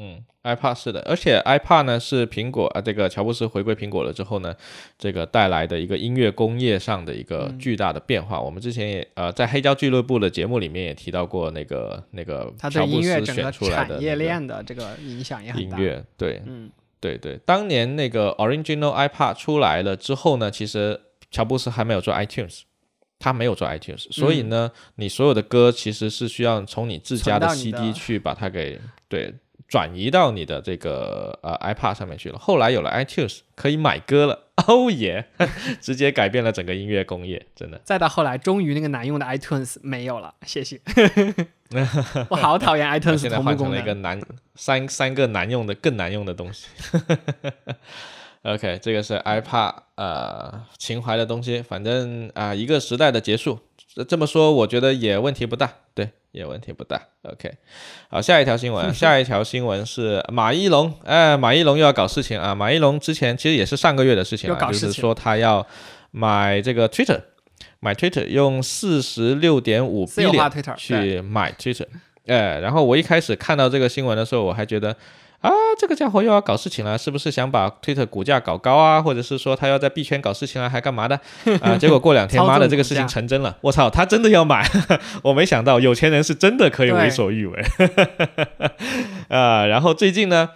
[0.00, 4.54] 嗯，iPad 是的，而且 iPad 呢是苹果啊，这个乔布斯回归苹果了之后呢，
[4.96, 8.40] 这个带来的一个音乐工业上的一个嗯巨大的变化。
[8.40, 15.76] 我们之前也呃在黑胶俱乐部的节目里面也提到过那个那个它对乔布斯音乐整个选出来的产业那个链的这个影响也很大。
[15.76, 22.60] 音乐，对嗯，对对，当年那个 Original iPad 出来了之后呢，其实乔布斯还没有做 iTunes。
[23.20, 29.34] 他没有做 iTunes，所以呢，你所有的歌其实是需要从你自家的 CD 去把它给对
[29.68, 32.38] 转移到你的这个呃 iPad 上面去了。
[32.38, 35.26] 后来有了 iTunes，可以买歌了，哦耶，
[35.80, 37.78] 直接改变了整个音乐工业，真的。
[37.84, 40.80] 再到后来，终于那个难用的 iTunes 没有了，谢谢。
[42.30, 43.92] 我好讨厌 iTunes 现在换成了一个。
[43.94, 44.18] 难
[44.54, 46.66] 三三个难用的更难用的东西。
[48.42, 53.58] OK，这个是 iPad 呃情怀的东西，反正啊、一个时代的结束，
[53.98, 57.02] 这这么说我觉得也问题不大，对，也问题不大。
[57.22, 57.52] OK，
[58.08, 62.54] 好，下一条新闻，下一条新闻是马一龙，哎，马一龙又要搞事情啊！
[62.54, 65.66] 马一龙之前其实也是上个月的事情就是说他要
[66.12, 67.20] 买这个 Twitter，
[67.80, 71.86] 买 Twitter 用四十六点五私有化 billion 去买 Twitter，
[72.26, 74.94] 哎，然后我一开始看到这个新闻的时候，我还觉得
[75.40, 79.00] 啊，这个家伙又要搞事情了，是不是想把 Twitter 股价搞高啊？
[79.00, 81.18] 或者是说他要在币圈搞事情了，还干嘛的？
[81.60, 84.68] 啊， 结果过两天，妈的，这个事情成真了，我操，他真的要买，
[85.22, 87.64] 我没想到有钱人是真的可以为所欲为，
[89.28, 90.50] 啊，然后最近呢，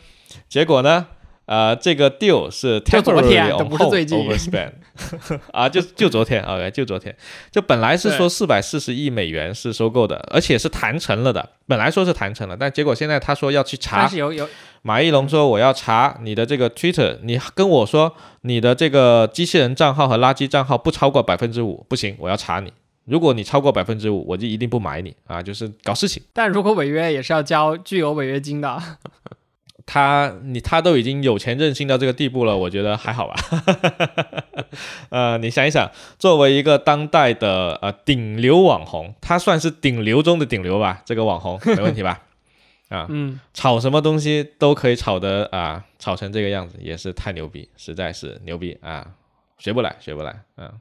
[0.49, 1.07] 结果呢？
[1.47, 4.73] 呃，这个 deal 是 temporary 天 on hold overspend
[5.53, 7.15] 啊，就就昨天， OK，就昨天，
[7.51, 14.49] 就本来是说四百四十亿美元是收购的，而且是谈成了的，本来说是谈成了，但结果现在他说要去查是有有
[14.83, 22.73] 马一龙说：“我要查你的这个 Twitter，你跟我说你的这个机器人账号和垃圾账号不超过百分之五，不行，我要查你。
[23.05, 25.41] 如果你超过百分之五，我就一定不买你啊！
[25.41, 26.23] 就是搞事情。
[26.33, 28.81] 但如果违约也是要交巨额违约金的。
[29.93, 33.35] 他你他都已经有钱任性到这个地步了，我觉得还好吧。
[35.11, 41.03] 呃，你想一想，作为一个当代的呃顶流网红，他算是顶流中的顶流吧？
[41.05, 42.23] 这个网红没问题吧？
[42.89, 49.07] 啊，嗯，炒什么东西都可以炒的啊，炒成这个样子，也是太牛逼，实在是牛逼啊，
[49.59, 50.73] 学不来，学不来，嗯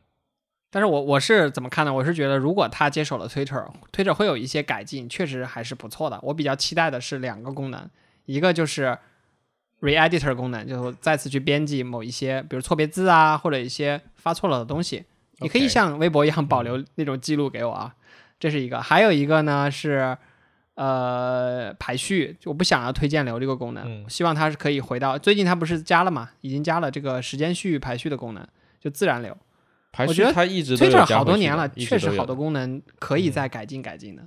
[0.74, 1.94] 但是我我是怎么看呢？
[1.94, 6.18] 我是觉得如果他接手了 Twitter，Twitter 会有一些改进，确实还是不错的。
[6.24, 7.90] 我比较期待的是两个功能，
[8.26, 8.98] 一个就是
[9.82, 15.04] re-editor 功能，就是再次去编辑某一些，比如错别字啊，或者一些发错了的东西，
[15.40, 17.96] 你可以像微博一样保留那种记录给我啊，
[18.40, 18.82] 这是一个。
[18.82, 20.18] 还有一个呢是
[20.76, 28.48] 呃排序，我不想要推荐流这个功能，嗯希望它是可以回到最近它不是加了嘛，已经加了这个时间序排序的功能，
[28.80, 29.36] 就自然流。
[29.92, 34.24] 排序我觉得它一直都有 Twitter 加回去的好多年了，确实好多功能可以嗯再改进改进的。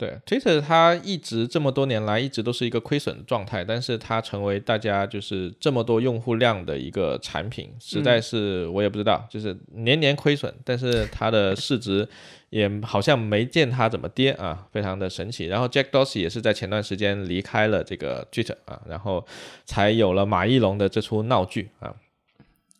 [0.00, 12.08] 对，Twitter 它一直这么多年来一直都是一个亏损的状态，但是它成为大家就是这么多用户量的一个产品，实在是我也不知道，就是年年亏损，但是它的市值
[12.48, 15.44] 也好像没见它怎么跌啊，非常的神奇。
[15.48, 19.26] 然后 Jack Dorsey 也是在前段时间离开了这个 Twitter 啊，然后
[19.66, 21.94] 才有了马一龙的这出闹剧啊。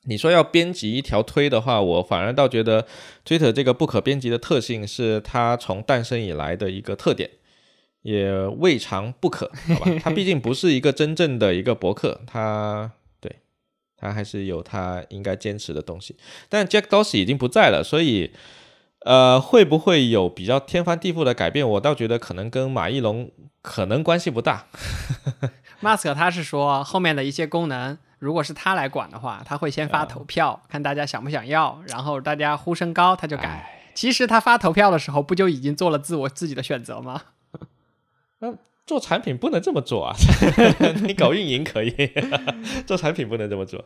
[0.04, 2.86] 你说要编辑一条推的话，我反而倒觉得
[3.26, 7.28] Twitter 这个不可编辑的特性是它从诞生以来的一个特点，
[8.00, 9.92] 也未尝不可，好吧？
[10.02, 12.90] 它毕竟不是一个真正的一个博客，它
[13.20, 13.40] 对
[13.98, 16.16] 它还是有它应该坚持的东西。
[16.48, 18.32] 但 Jack Dorsey 已经不在了，所以
[19.04, 21.68] 呃，会不会有比较天翻地覆的改变？
[21.68, 23.30] 我倒觉得可能跟马一龙
[23.60, 24.68] 可能关系不大。
[25.82, 27.98] Mask 他是说后面的一些功能。
[28.20, 33.92] 如果是他来管的话，他会先发投票，看大家想不想要，然后大家呼声高，他就改。
[33.94, 37.22] 其实他发投票的时候，不就已经做了自我自己的选择吗？
[38.38, 38.54] 那
[38.90, 40.12] 做产品不能这么做啊！
[41.06, 41.94] 你搞运营可以，
[42.84, 43.84] 做产品不能这么做。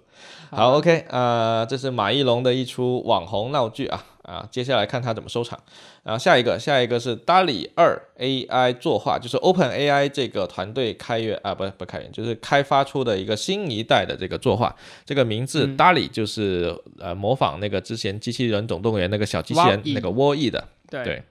[0.50, 4.02] 好，OK，呃，这是马一龙的一出网红闹剧啊。
[4.22, 5.60] 啊，接下来看他怎么收场。
[6.04, 14.74] 然后下一个，下一个是 DALL-E 二 AI 作画，就是 Open AI 这个团队开源啊，不不开源，就是开发出的一个新一代的这个作画。
[15.04, 21.22] 这个名字 DALL-E 就是呃模仿那个之前机器人总动员那个小机器人那个 Wall-E 的，对。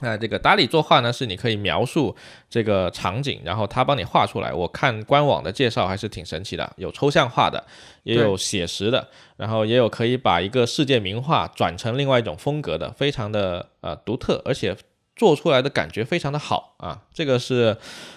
[0.00, 2.14] 那这个 DALL-E 作画呢，是你可以描述
[2.48, 4.52] 这个场景，然后他帮你画出来。
[4.52, 7.64] 我看官网的介绍还是挺神奇的，有抽象画的，
[8.04, 14.76] 也有写实的，然后也有可以把一个世界名画转成另外一种风格的，非常的呃独特，而且
[15.16, 17.02] 做出来的感觉非常的好啊。
[17.12, 17.76] 这个是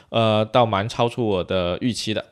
[0.09, 2.25] 呃，倒蛮超出我的预期的。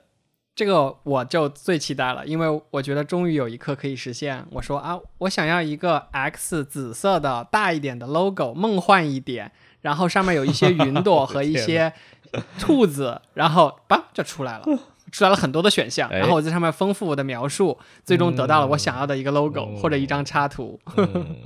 [0.59, 4.45] 这个我就最期待了，因为我觉得终于有一刻可以实现。
[4.51, 9.49] 我说啊，我想要一个 X 紫色的大一点的 logo，梦幻一点，
[9.79, 11.93] 然后上面有一些云朵和一些
[12.59, 14.65] 兔子，然后吧就出来了，
[15.13, 20.77] 出来了很多的选项，然后我在上面丰富我的描述，最终得到了我想要的一个 logo 或者一张插图。
[20.97, 21.37] 嗯，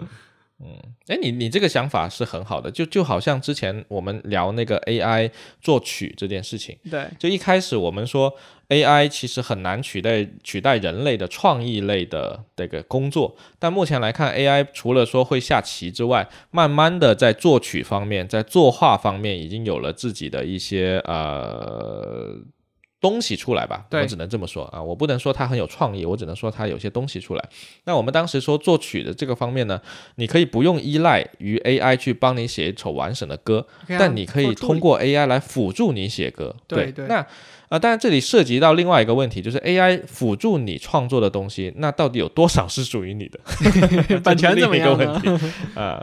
[1.08, 5.30] 哎，你你这个想法是很好的，就就好像之前我们聊那个 AI
[5.60, 8.34] 作曲这件事情，对，就一开始我们说
[8.70, 22.38] AI 其实很难取代取代人类的创意类的这个工作，但目前来看，AI 除了说会下棋之外，慢慢的在作曲方面，在作画方面已经有了自己的一些呃。
[23.04, 27.49] 东西出来吧，我只能这么说啊，我不能说他很有创意，我只能说他有些东西出来。
[27.84, 29.82] 那我们当时说作曲的这个方面呢，
[30.16, 36.56] 你可以不用依赖于 AI 去帮你写一首完整的歌，但你可以通过 AI 来辅助你写歌。
[36.66, 37.06] 对对。
[37.08, 37.16] 那
[37.68, 43.39] 啊，当然这里涉及到另外一个问题，就是 AI 辅助你创作的东西，那到底有多少是属于你的？
[44.24, 45.30] 版权这么一个问题？
[45.76, 46.01] 啊。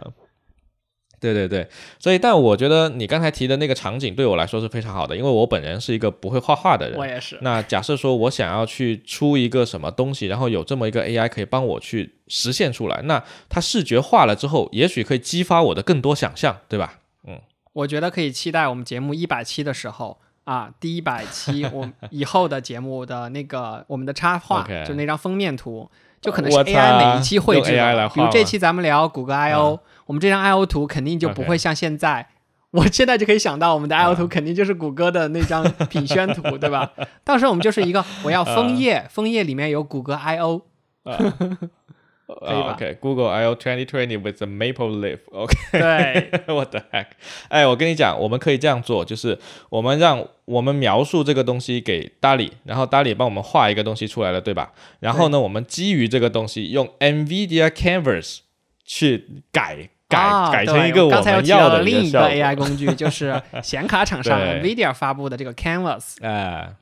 [1.20, 1.68] 对对对，
[1.98, 6.98] 所以但我觉得你刚才提的那个场景对我来说是非常好的，因为我本人是一个不会画画的人。
[6.98, 7.38] 我也是。
[7.42, 17.00] 那假设说我想要去出一个什么东西，然后有这么一个 AI 可以帮我去实现出来，那它视觉化了之后，也许可以激发我的更多想象，对吧？
[17.28, 17.38] 嗯，
[17.74, 25.90] 我觉得可以期待我们节目一百期的时候啊，第一百期我 以后的节目的那个我们的插画，就那张封面图。
[26.20, 27.72] 就可能是 AI 每一期绘制，
[28.14, 32.28] 比如这期咱们聊谷歌 I/O，我们这张 I/O 图肯定就不会像现在，
[32.72, 36.92] 我现在就可以想到我们的 I/O 图肯定就是谷歌的那张品宣图，对吧？
[37.24, 40.62] 到时候我们就是一个我要枫叶，枫叶里面有谷歌 I/O。
[42.32, 45.18] OK，Google I/O 2020 with the maple leaf。
[45.32, 47.06] OK， 对，What the heck？
[47.48, 54.72] 哎，我跟你讲，我们可以这样做，就是我们让我们描述这个东西给 DALL-E，然后 DALL-E 帮我们画一个东西出来了，对吧？
[55.00, 58.38] 然后呢，我们基于这个东西，用 NVIDIA Canvas
[58.84, 60.18] 去改改
[60.52, 66.16] 改成一个我们要的另一个 AI 工具，就是 显卡厂商 NVIDIA 发布的这个 Canvas。
[66.22, 66.74] 哎。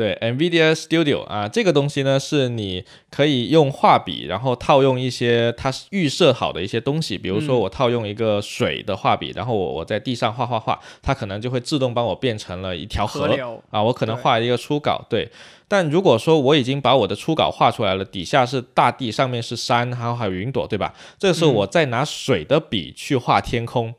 [0.00, 13.28] 对，NVIDIA Studio 啊，这个东西呢，是你可以用画笔，然后套用一些它预设好的一些东西，比如说我套用一个水的画笔，然后我我在地上画画画，它可能就会自动帮我变成了一条河
[13.68, 13.82] 啊。
[13.82, 15.28] 我可能画一个初稿，对。
[15.68, 20.94] 但如果说我已经把我的初稿画出来了，底下是大地，上面是山，还有还有云朵，对吧？
[21.18, 23.94] 这个时候我再拿水的笔去画天空，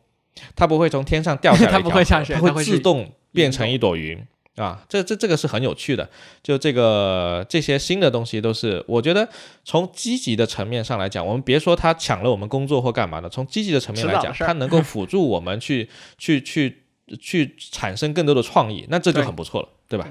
[0.56, 4.26] 它不会从天上掉下来， 它不会下水，它会自动变成一朵云。
[4.58, 6.10] 啊，这这这个是很有趣的，
[6.44, 9.28] 就这个这些新的东西都是，我觉得
[9.64, 16.84] 从积极的层面上来讲，我们别说它抢了我们工作或干嘛的，从积极的层面来讲，它能够 辅助我们去去去
[17.20, 20.08] 去产生更多的创意，那这就很不错了，对吧？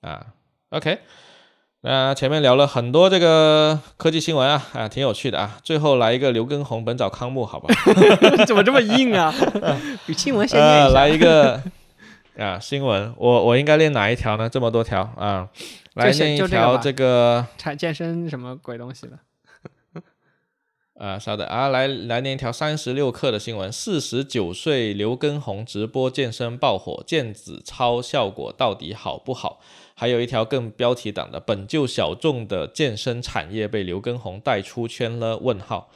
[0.00, 0.26] 啊
[0.70, 0.98] ，OK，
[1.82, 5.58] 那前面聊了很多这个科技新闻啊，啊，挺有趣的啊。
[5.62, 7.74] 最后来一个刘畊宏《本草纲目》，好吧？
[8.46, 9.32] 怎么这么硬啊？
[10.06, 10.94] 比 新闻先念一下。
[10.94, 11.62] 来一个
[12.36, 14.48] 啊，新闻，我我应该练哪一条呢？
[14.48, 15.48] 这么多条啊，
[15.94, 19.18] 来练一条这个产健身什么鬼东西的。
[20.98, 29.60] 啊，稍等啊，来来念一条三十六克的新闻：四十九岁刘畊宏直播健身爆火，健子操效果到底好不好？
[29.96, 35.36] 还有一条更标题党的，本就小众的健身产业被刘畊宏带出圈了？
[35.38, 35.90] 问号。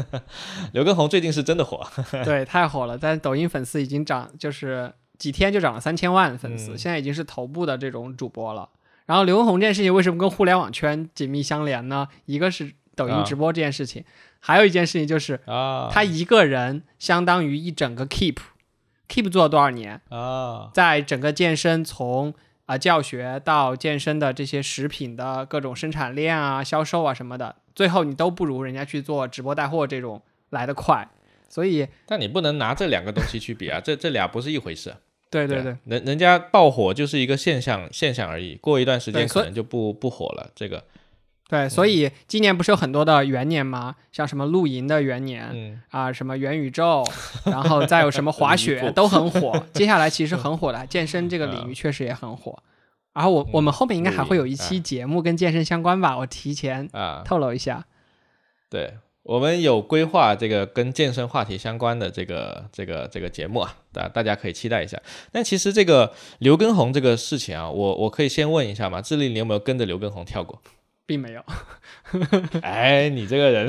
[0.72, 1.86] 刘畊宏最近是真的火，
[2.24, 8.68] 对，太火了，但抖音粉丝已经涨，就是几天就涨了三千万粉丝，现在已经是头部的这种主播了。
[9.06, 12.08] 然后刘畊宏这件事情为什么跟互联网圈紧密相连呢？
[12.26, 14.04] 一个是抖音直播这件事情，
[14.38, 20.70] 还有一件事情就是啊，他一个人相当于一整个 Keep，Keep 做了多少年啊？
[20.74, 22.34] 在整个健身从
[22.66, 31.08] 啊，教学到健身的这些食品的各种生产链啊、销售啊什么的，最后你都不如人家去做直播带货这种来得快。
[31.48, 34.94] 所以，但你不能拿这两个东西去比啊，这这俩不是一回事。
[35.30, 40.50] 对对对，人人家爆火就是一个现象现象而已，过一段时间可能就不不火了。
[40.54, 40.84] 这个。
[41.50, 43.96] 对，所以今年不是有很多的元年吗？
[44.12, 47.02] 像什么露营的元年啊，什么元宇宙，
[47.46, 49.64] 然后再有什么滑雪都很火。
[49.72, 52.62] 接下来其实很火的健身这个领域确实也很火。
[53.14, 56.18] 然后我我们后面应该还会有一期节目跟健身相关吧？
[56.18, 57.86] 我提前啊透露一下。
[58.68, 58.98] 对
[59.28, 64.98] 我们有规划这个跟健身话题相关的这个这个这个节目啊，大大家可以期待一下。
[65.30, 70.58] 但其实这个刘畊宏这个事情啊，我我可以先问一下嘛，智利你有没有跟着刘畊宏跳过？
[71.08, 71.42] 并没有，
[72.60, 73.66] 哎，你这个人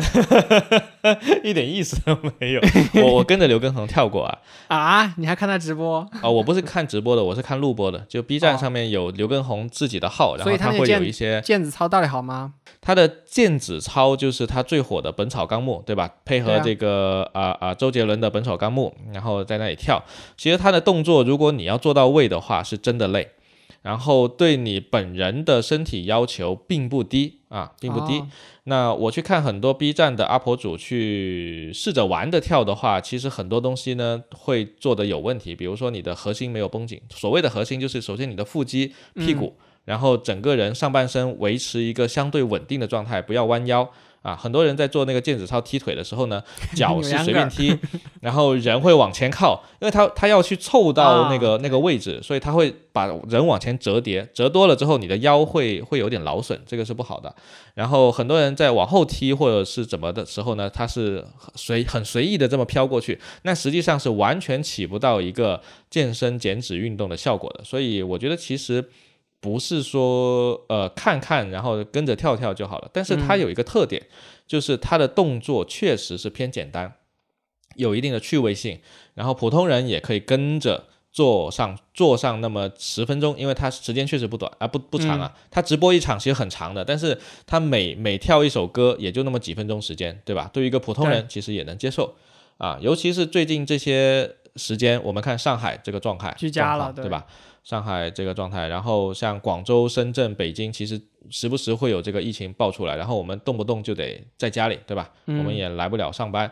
[1.42, 2.62] 一点意思都没有。
[3.02, 4.38] 我我跟着刘畊宏跳过啊
[4.68, 5.14] 啊！
[5.16, 6.30] 你还看他直播啊？
[6.30, 8.00] 我不是看直播的，我是看录播的。
[8.10, 12.56] 就 B 站上面有刘畊宏自己的号，然后他会有一些毽子操到底好吗？
[12.82, 16.10] 他的毽子操就是他最火的《本草纲目》，对吧？
[16.26, 20.04] 配合这个啊啊周杰伦的《本草纲目》，然后在那里跳。
[20.36, 23.30] 其实他的动作，如果你要做到位的话，是真的累。
[23.82, 28.24] 然后对你本人的身体要求并不低啊，并不低。
[28.66, 35.56] 那我去看很多 B 站的阿婆主去试着玩的跳的话，其实很多东西呢会做的有问题。
[35.56, 39.56] 比如说你的核心没有绷紧，所谓的核心就是首先你的腹肌、屁股，
[39.86, 43.90] 然后整个人上半身维持一个相对稳定的状态，不要弯腰。
[44.22, 46.44] 啊，很多人在做那个毽子操踢腿的时候呢，
[46.76, 47.78] 脚是随便踢，
[48.20, 57.34] 然后人会往前靠，因为他他要去凑到那个那个位置，所以他会把人往前折叠，折多了之后，你的腰会会有点劳损，这个是不好的。
[57.76, 67.64] 然后很多人在往后踢或者是怎么的时候呢，他是随很随意的这么飘过去，那实际上是完全起不到一个健身减脂运动的效果的。
[67.64, 68.84] 所以我觉得其实。
[69.42, 74.06] 不是说呃看看然后跟着跳跳就好了，但是它有一个特点，
[74.46, 76.96] 就是它的动作确实是偏简单，
[77.76, 78.80] 有一定的趣味性，
[79.14, 87.18] 然后普通人也可以跟着做上做上那么十分钟，因为它时间确实不短啊不不长啊，它直播一场其实很长的，但是
[87.48, 90.50] 它每每跳一首歌也就那么几分钟时间，对吧？
[90.52, 92.14] 对于一个普通人其实也能接受
[92.58, 97.26] 啊，尤其是最近这些时间，我们看上海这个状态居家了，对吧？
[97.70, 101.00] 上海这个状态，然后像广州、深圳、北京，其实
[101.30, 105.08] 时不时会有这个疫情爆出来，然后我们动不动就得在家里，对吧？
[105.28, 106.52] 我们也来不了上班。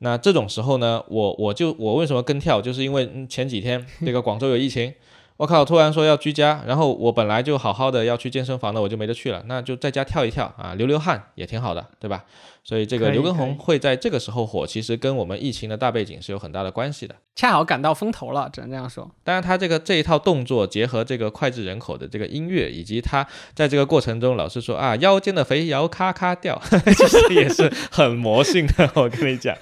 [0.00, 4.92] 那这种时候呢，我我就我为什么跟跳，就是因为前几天 这个广州有疫情。
[5.38, 5.64] 我靠！
[5.64, 12.26] 突然说要居家，然后我本来就好好的要去健身房的，我就没得去了，那就在家跳一跳啊，流流汗也挺好的，对吧？
[12.62, 17.14] 所以这个刘畊宏会在这个时候火，其实跟我们疫情的大背景是有很大的关系的。
[17.34, 19.10] 恰好赶到风头了，只能这样说。
[19.24, 26.60] 当然，他这个这一套动作结合这个脍炙人口的这个音乐，以及他在这个过程中老是说啊腰间的肥腰咔咔掉，
[26.94, 28.90] 其实也是很魔性的。
[28.94, 29.56] 我跟你讲，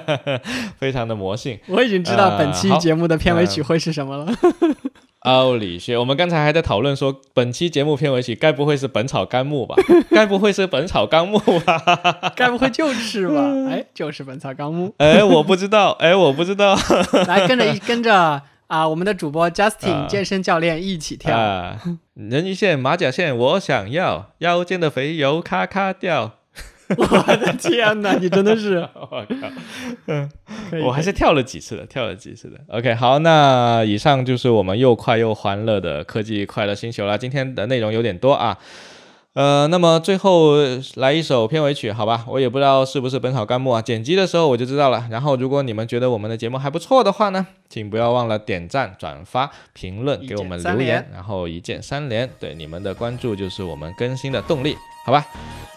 [0.78, 1.58] 非常的魔性。
[1.68, 4.32] 我已经知道本期节目的片尾曲会是什么了。
[5.30, 9.74] 奥理学，我们刚才还在讨论说，本期节目片尾曲该不会是《本草纲目》吧？
[10.10, 12.32] 该不会是《本草纲目》吧？
[12.36, 13.42] 该不会就是吧？
[13.68, 14.88] 哎，就是《本草纲目》。
[14.98, 16.78] 哎，我不知道，哎，我不知道。
[17.26, 21.36] 来跟着一跟着啊，我们的主播 Justin 健身教练一起跳。
[21.36, 21.76] 啊
[22.14, 26.34] 人鱼线、马甲线，我想要，腰间的肥油咔咔掉。
[26.96, 29.48] 我的天哪，你真的是， 我靠，
[30.06, 30.30] 嗯，
[30.84, 32.58] 我还是跳了几次的，跳了几次的。
[32.68, 37.18] OK，好，那以上就是我们又快又欢乐的科技快乐星球了。
[37.18, 38.56] 今天的内容有点多啊，
[39.32, 40.54] 呃，那么最后
[40.94, 42.24] 来一首片尾曲，好吧？
[42.28, 45.06] 我也不知道是不是《本草纲目》啊，剪辑的时候我就知道了。
[45.10, 52.30] 然后，如果你们觉得我们的节目还不错的话呢，请不要忘了点赞、转发、评论，给我们留言，然后一键三连。
[52.38, 54.76] 对，你们的关注就是我们更新的动力，
[55.06, 55.24] 好吧？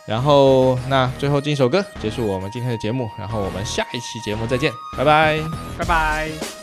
[0.08, 5.40] 然后，那最后进一首歌结束我们今天的节目，然后我们下一期节目再见，拜拜，
[5.78, 6.59] 拜拜。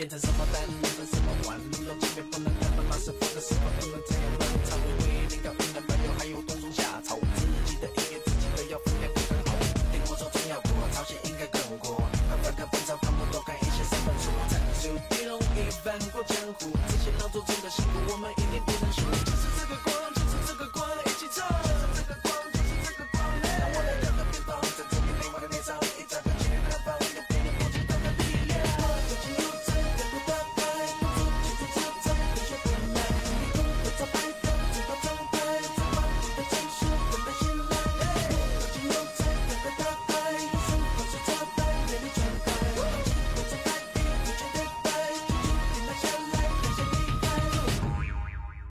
[0.00, 4.78] 变成什么单，变成什么环，路由器别不能看，把老师放的是否不能这样乱唱？
[4.80, 5.89] 回忆灵感，灵感没有，还有。